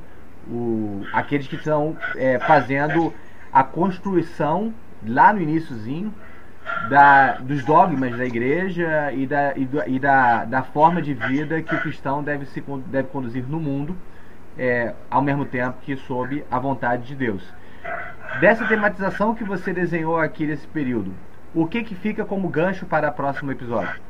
O, 0.48 1.02
aqueles 1.12 1.48
que 1.48 1.56
estão 1.56 1.96
é, 2.16 2.38
fazendo 2.38 3.12
a 3.52 3.64
construção, 3.64 4.72
lá 5.04 5.32
no 5.32 5.42
iníciozinho, 5.42 6.14
da, 6.88 7.32
dos 7.38 7.64
dogmas 7.64 8.16
da 8.16 8.24
igreja 8.24 9.12
e, 9.12 9.26
da, 9.26 9.56
e, 9.56 9.64
do, 9.64 9.88
e 9.88 9.98
da, 9.98 10.44
da 10.44 10.62
forma 10.62 11.00
de 11.02 11.14
vida 11.14 11.62
que 11.62 11.74
o 11.74 11.80
cristão 11.80 12.22
deve, 12.22 12.46
se, 12.46 12.62
deve 12.86 13.08
conduzir 13.08 13.44
no 13.48 13.58
mundo, 13.58 13.96
é, 14.56 14.94
ao 15.10 15.22
mesmo 15.22 15.44
tempo 15.44 15.78
que 15.82 15.96
sob 15.96 16.44
a 16.50 16.58
vontade 16.58 17.06
de 17.06 17.14
Deus. 17.14 17.42
Dessa 18.40 18.64
tematização 18.66 19.34
que 19.34 19.44
você 19.44 19.72
desenhou 19.72 20.18
aqui 20.18 20.46
nesse 20.46 20.66
período, 20.66 21.12
o 21.54 21.66
que, 21.66 21.82
que 21.82 21.94
fica 21.94 22.24
como 22.24 22.48
gancho 22.48 22.86
para 22.86 23.08
o 23.08 23.12
próximo 23.12 23.50
episódio? 23.50 24.00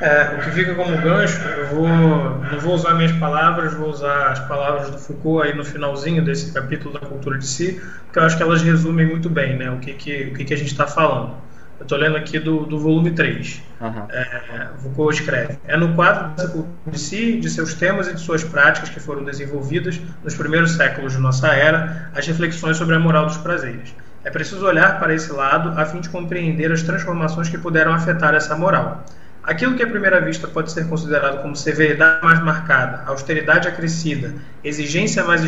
É, 0.00 0.34
o 0.34 0.44
que 0.44 0.50
fica 0.50 0.74
como 0.74 0.96
gancho, 0.98 1.40
eu 1.48 1.66
vou, 1.66 1.88
não 1.88 2.58
vou 2.60 2.74
usar 2.74 2.94
minhas 2.94 3.12
palavras, 3.12 3.74
vou 3.74 3.88
usar 3.88 4.28
as 4.28 4.40
palavras 4.40 4.90
do 4.90 4.98
Foucault 4.98 5.46
aí 5.46 5.54
no 5.54 5.64
finalzinho 5.64 6.24
desse 6.24 6.52
capítulo 6.52 6.98
da 6.98 7.06
cultura 7.06 7.38
de 7.38 7.46
si, 7.46 7.80
porque 8.04 8.18
eu 8.18 8.22
acho 8.22 8.36
que 8.36 8.42
elas 8.42 8.62
resumem 8.62 9.06
muito 9.06 9.28
bem 9.28 9.56
né, 9.56 9.70
o, 9.70 9.78
que, 9.78 9.94
que, 9.94 10.24
o 10.24 10.34
que, 10.34 10.44
que 10.44 10.54
a 10.54 10.56
gente 10.56 10.70
está 10.70 10.86
falando. 10.86 11.36
Eu 11.84 11.86
estou 11.86 11.98
lendo 11.98 12.16
aqui 12.16 12.38
do, 12.38 12.64
do 12.64 12.78
volume 12.78 13.10
3. 13.10 13.62
Uhum. 13.78 14.06
É, 14.08 14.70
Foucault 14.82 15.20
escreve: 15.20 15.58
É 15.66 15.76
no 15.76 15.94
quadro 15.94 16.30
dessa 16.30 16.48
cultura 16.48 16.72
de 16.86 16.98
si, 16.98 17.38
de 17.38 17.50
seus 17.50 17.74
temas 17.74 18.08
e 18.08 18.14
de 18.14 18.20
suas 18.20 18.42
práticas 18.42 18.88
que 18.88 18.98
foram 18.98 19.22
desenvolvidas 19.22 20.00
nos 20.22 20.34
primeiros 20.34 20.72
séculos 20.76 21.12
de 21.12 21.18
nossa 21.18 21.48
era, 21.48 22.10
as 22.14 22.26
reflexões 22.26 22.78
sobre 22.78 22.94
a 22.94 22.98
moral 22.98 23.26
dos 23.26 23.36
prazeres. 23.36 23.94
É 24.24 24.30
preciso 24.30 24.64
olhar 24.64 24.98
para 24.98 25.12
esse 25.12 25.30
lado 25.30 25.78
a 25.78 25.84
fim 25.84 26.00
de 26.00 26.08
compreender 26.08 26.72
as 26.72 26.82
transformações 26.82 27.50
que 27.50 27.58
puderam 27.58 27.92
afetar 27.92 28.34
essa 28.34 28.56
moral. 28.56 29.04
Aquilo 29.42 29.76
que 29.76 29.82
à 29.82 29.86
primeira 29.86 30.22
vista 30.22 30.48
pode 30.48 30.72
ser 30.72 30.88
considerado 30.88 31.42
como 31.42 31.54
severidade 31.54 32.24
mais 32.24 32.42
marcada, 32.42 33.02
austeridade 33.04 33.68
acrescida, 33.68 34.32
exigência 34.64 35.22
mais 35.22 35.44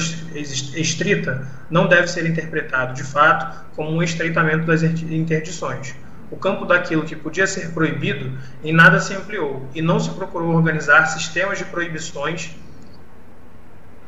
estrita, 0.74 1.48
não 1.70 1.86
deve 1.88 2.08
ser 2.08 2.26
interpretado, 2.26 2.92
de 2.92 3.04
fato, 3.04 3.64
como 3.74 3.90
um 3.90 4.02
estreitamento 4.02 4.66
das 4.66 4.82
interdições 4.82 5.96
o 6.30 6.36
campo 6.36 6.64
daquilo 6.64 7.04
que 7.04 7.14
podia 7.14 7.46
ser 7.46 7.70
proibido 7.72 8.32
em 8.64 8.72
nada 8.72 9.00
se 9.00 9.14
ampliou 9.14 9.68
e 9.74 9.82
não 9.82 10.00
se 10.00 10.10
procurou 10.10 10.54
organizar 10.54 11.06
sistemas 11.06 11.58
de 11.58 11.64
proibições 11.64 12.54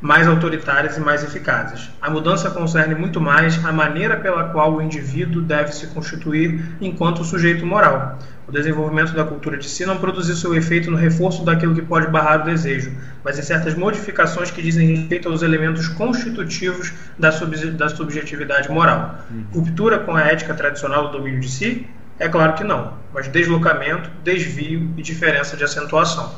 mais 0.01 0.29
autoritárias 0.29 0.97
e 0.97 1.01
mais 1.01 1.25
eficazes. 1.25 1.91
A 2.01 2.09
mudança 2.09 2.51
concerne 2.51 2.95
muito 2.95 3.21
mais 3.21 3.65
a 3.65 3.73
maneira 3.73 4.17
pela 4.17 4.45
qual 4.51 4.75
o 4.75 4.83
indivíduo 4.83 5.43
deve 5.43 5.73
se 5.73 5.89
constituir 5.89 6.65
enquanto 6.81 7.25
sujeito 7.25 7.67
moral. 7.67 8.19
O 8.47 8.53
desenvolvimento 8.53 9.13
da 9.13 9.25
cultura 9.25 9.59
de 9.59 9.69
si 9.69 9.85
não 9.85 9.99
produziu 9.99 10.35
seu 10.35 10.55
efeito 10.55 10.91
no 10.91 10.97
reforço 10.97 11.45
daquilo 11.45 11.75
que 11.75 11.83
pode 11.83 12.07
barrar 12.07 12.43
o 12.43 12.45
desejo, 12.45 12.93
mas 13.23 13.39
em 13.39 13.43
certas 13.43 13.75
modificações 13.75 14.51
que 14.51 14.63
dizem 14.63 14.89
respeito 14.95 15.29
aos 15.29 15.43
elementos 15.43 15.89
constitutivos 15.89 16.93
da, 17.19 17.31
sub 17.31 17.55
da 17.73 17.89
subjetividade 17.89 18.71
moral. 18.71 19.19
Uhum. 19.31 19.45
Ruptura 19.53 19.99
com 19.99 20.17
a 20.17 20.23
ética 20.23 20.55
tradicional 20.55 21.09
do 21.09 21.19
domínio 21.19 21.41
de 21.41 21.49
si, 21.51 21.87
É 22.19 22.29
claro 22.29 22.55
que 22.55 22.65
não, 22.65 22.95
mas 23.13 23.29
deslocamento, 23.29 24.11
desvio 24.23 24.93
e 24.97 25.03
diferença 25.03 25.57
de 25.57 25.65
acentuação. 25.65 26.35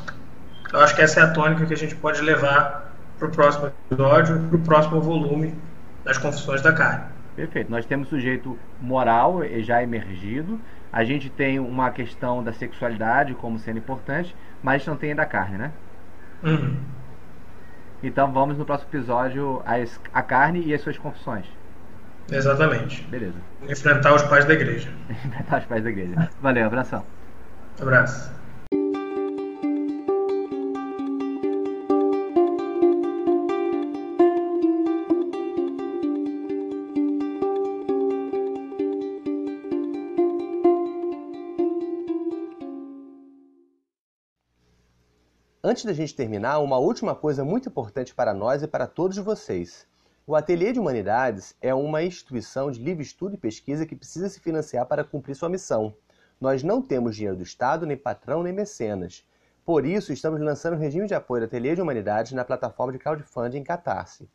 Eu 0.72 0.80
acho 0.80 0.94
que 0.94 1.02
essa 1.02 1.20
é 1.20 1.22
a 1.22 1.30
tônica 1.32 1.64
que 1.66 1.72
a 1.72 1.76
gente 1.76 1.94
pode 1.96 2.20
levar 2.20 2.92
para 3.18 3.28
o 3.28 3.30
próximo 3.30 3.66
episódio, 3.66 4.40
para 4.48 4.56
o 4.56 4.60
próximo 4.60 5.00
volume 5.00 5.54
das 6.04 6.18
Confissões 6.18 6.62
da 6.62 6.72
Carne. 6.72 7.04
Perfeito. 7.34 7.70
Nós 7.70 7.86
temos 7.86 8.08
sujeito 8.08 8.58
moral 8.80 9.40
já 9.60 9.82
emergido, 9.82 10.60
a 10.92 11.04
gente 11.04 11.30
tem 11.30 11.58
uma 11.58 11.90
questão 11.90 12.42
da 12.42 12.52
sexualidade 12.52 13.34
como 13.34 13.58
sendo 13.58 13.78
importante, 13.78 14.34
mas 14.62 14.86
não 14.86 14.96
tem 14.96 15.10
ainda 15.10 15.22
a 15.22 15.26
carne, 15.26 15.56
né? 15.56 15.72
Uhum. 16.42 16.76
Então 18.02 18.32
vamos 18.32 18.58
no 18.58 18.64
próximo 18.64 18.90
episódio 18.90 19.62
as, 19.64 20.00
a 20.12 20.22
carne 20.22 20.62
e 20.64 20.74
as 20.74 20.80
suas 20.80 20.98
confissões. 20.98 21.46
Exatamente. 22.30 23.02
Beleza. 23.02 23.34
Enfrentar 23.68 24.14
os 24.14 24.22
pais 24.22 24.44
da 24.44 24.54
igreja. 24.54 24.88
Enfrentar 25.10 25.60
os 25.60 25.66
pais 25.66 25.82
da 25.82 25.90
igreja. 25.90 26.30
Valeu, 26.40 26.66
abração. 26.66 27.04
Abraço. 27.80 28.40
Antes 45.62 45.84
da 45.84 45.92
gente 45.92 46.14
terminar, 46.14 46.58
uma 46.58 46.78
última 46.78 47.14
coisa 47.14 47.44
muito 47.44 47.68
importante 47.68 48.12
para 48.12 48.34
nós 48.34 48.62
e 48.62 48.66
para 48.66 48.88
todos 48.88 49.16
vocês. 49.18 49.86
O 50.30 50.36
Ateliê 50.36 50.72
de 50.72 50.78
Humanidades 50.78 51.56
é 51.60 51.74
uma 51.74 52.04
instituição 52.04 52.70
de 52.70 52.80
livre 52.80 53.02
estudo 53.02 53.34
e 53.34 53.36
pesquisa 53.36 53.84
que 53.84 53.96
precisa 53.96 54.28
se 54.28 54.38
financiar 54.38 54.86
para 54.86 55.02
cumprir 55.02 55.34
sua 55.34 55.48
missão. 55.48 55.92
Nós 56.40 56.62
não 56.62 56.80
temos 56.80 57.16
dinheiro 57.16 57.36
do 57.36 57.42
Estado, 57.42 57.84
nem 57.84 57.96
patrão, 57.96 58.44
nem 58.44 58.52
mecenas. 58.52 59.26
Por 59.64 59.84
isso, 59.84 60.12
estamos 60.12 60.40
lançando 60.40 60.76
um 60.76 60.78
regime 60.78 61.08
de 61.08 61.14
apoio 61.16 61.40
do 61.40 61.46
Ateliê 61.46 61.74
de 61.74 61.82
Humanidades 61.82 62.30
na 62.30 62.44
plataforma 62.44 62.92
de 62.92 63.00
crowdfunding 63.00 63.64
Catarse. 63.64 64.30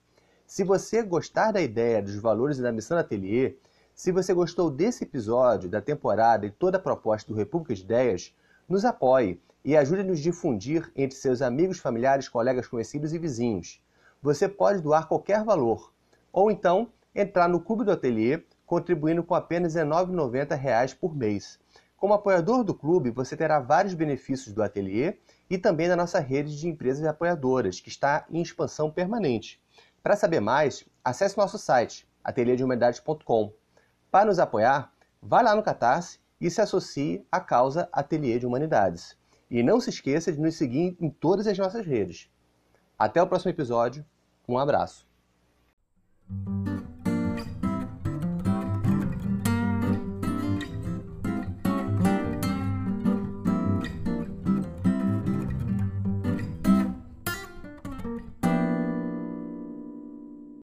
Se 0.45 0.65
você 0.65 1.01
gostar 1.01 1.53
da 1.53 1.61
ideia, 1.61 2.03
dos 2.03 2.17
valores 2.17 2.57
e 2.57 2.61
da 2.61 2.73
missão 2.73 2.97
do 2.97 2.99
Ateliê, 2.99 3.55
se 3.93 4.11
você 4.11 4.33
gostou 4.33 4.69
desse 4.69 5.05
episódio, 5.05 5.69
da 5.69 5.81
temporada 5.81 6.45
e 6.45 6.51
toda 6.51 6.75
a 6.75 6.81
proposta 6.81 7.31
do 7.31 7.37
República 7.37 7.73
de 7.73 7.83
Ideias, 7.83 8.35
nos 8.67 8.83
apoie 8.83 9.39
e 9.63 9.77
ajude 9.77 10.01
a 10.01 10.13
difundir 10.13 10.91
entre 10.93 11.17
seus 11.17 11.41
amigos, 11.41 11.79
familiares, 11.79 12.27
colegas, 12.27 12.67
conhecidos 12.67 13.13
e 13.13 13.17
vizinhos. 13.17 13.79
Você 14.25 14.49
pode 14.49 14.81
doar 14.81 15.07
qualquer 15.07 15.43
valor, 15.43 15.93
ou 16.33 16.49
então 16.49 16.91
entrar 17.13 17.47
no 17.47 17.59
Clube 17.59 17.83
do 17.83 17.91
Ateliê, 17.91 18.43
contribuindo 18.65 19.23
com 19.23 19.35
apenas 19.35 19.75
R$ 19.75 19.83
19,90 19.83 20.97
por 20.97 21.15
mês. 21.15 21.59
Como 21.95 22.15
apoiador 22.15 22.63
do 22.63 22.73
clube, 22.73 23.11
você 23.11 23.37
terá 23.37 23.59
vários 23.59 23.93
benefícios 23.93 24.51
do 24.51 24.63
ateliê 24.63 25.19
e 25.47 25.59
também 25.59 25.87
da 25.87 25.95
nossa 25.95 26.19
rede 26.19 26.57
de 26.57 26.67
empresas 26.67 27.05
apoiadoras, 27.05 27.79
que 27.79 27.89
está 27.89 28.25
em 28.31 28.41
expansão 28.41 28.89
permanente. 28.89 29.61
Para 30.01 30.15
saber 30.15 30.39
mais, 30.39 30.83
acesse 31.03 31.37
nosso 31.37 31.59
site, 31.59 32.09
ateliêdehumanidades.com. 32.23 33.53
Para 34.09 34.25
nos 34.25 34.39
apoiar, 34.39 34.91
vá 35.21 35.43
lá 35.43 35.55
no 35.55 35.61
Catarse 35.61 36.17
e 36.41 36.49
se 36.49 36.59
associe 36.59 37.23
à 37.31 37.39
causa 37.39 37.87
Ateliê 37.93 38.39
de 38.39 38.47
Humanidades. 38.47 39.15
E 39.51 39.61
não 39.61 39.79
se 39.79 39.91
esqueça 39.91 40.33
de 40.33 40.41
nos 40.41 40.55
seguir 40.55 40.97
em 40.99 41.11
todas 41.11 41.45
as 41.45 41.59
nossas 41.59 41.85
redes. 41.85 42.27
Até 42.97 43.21
o 43.21 43.27
próximo 43.27 43.51
episódio. 43.51 44.03
Um 44.47 44.57
abraço. 44.57 45.05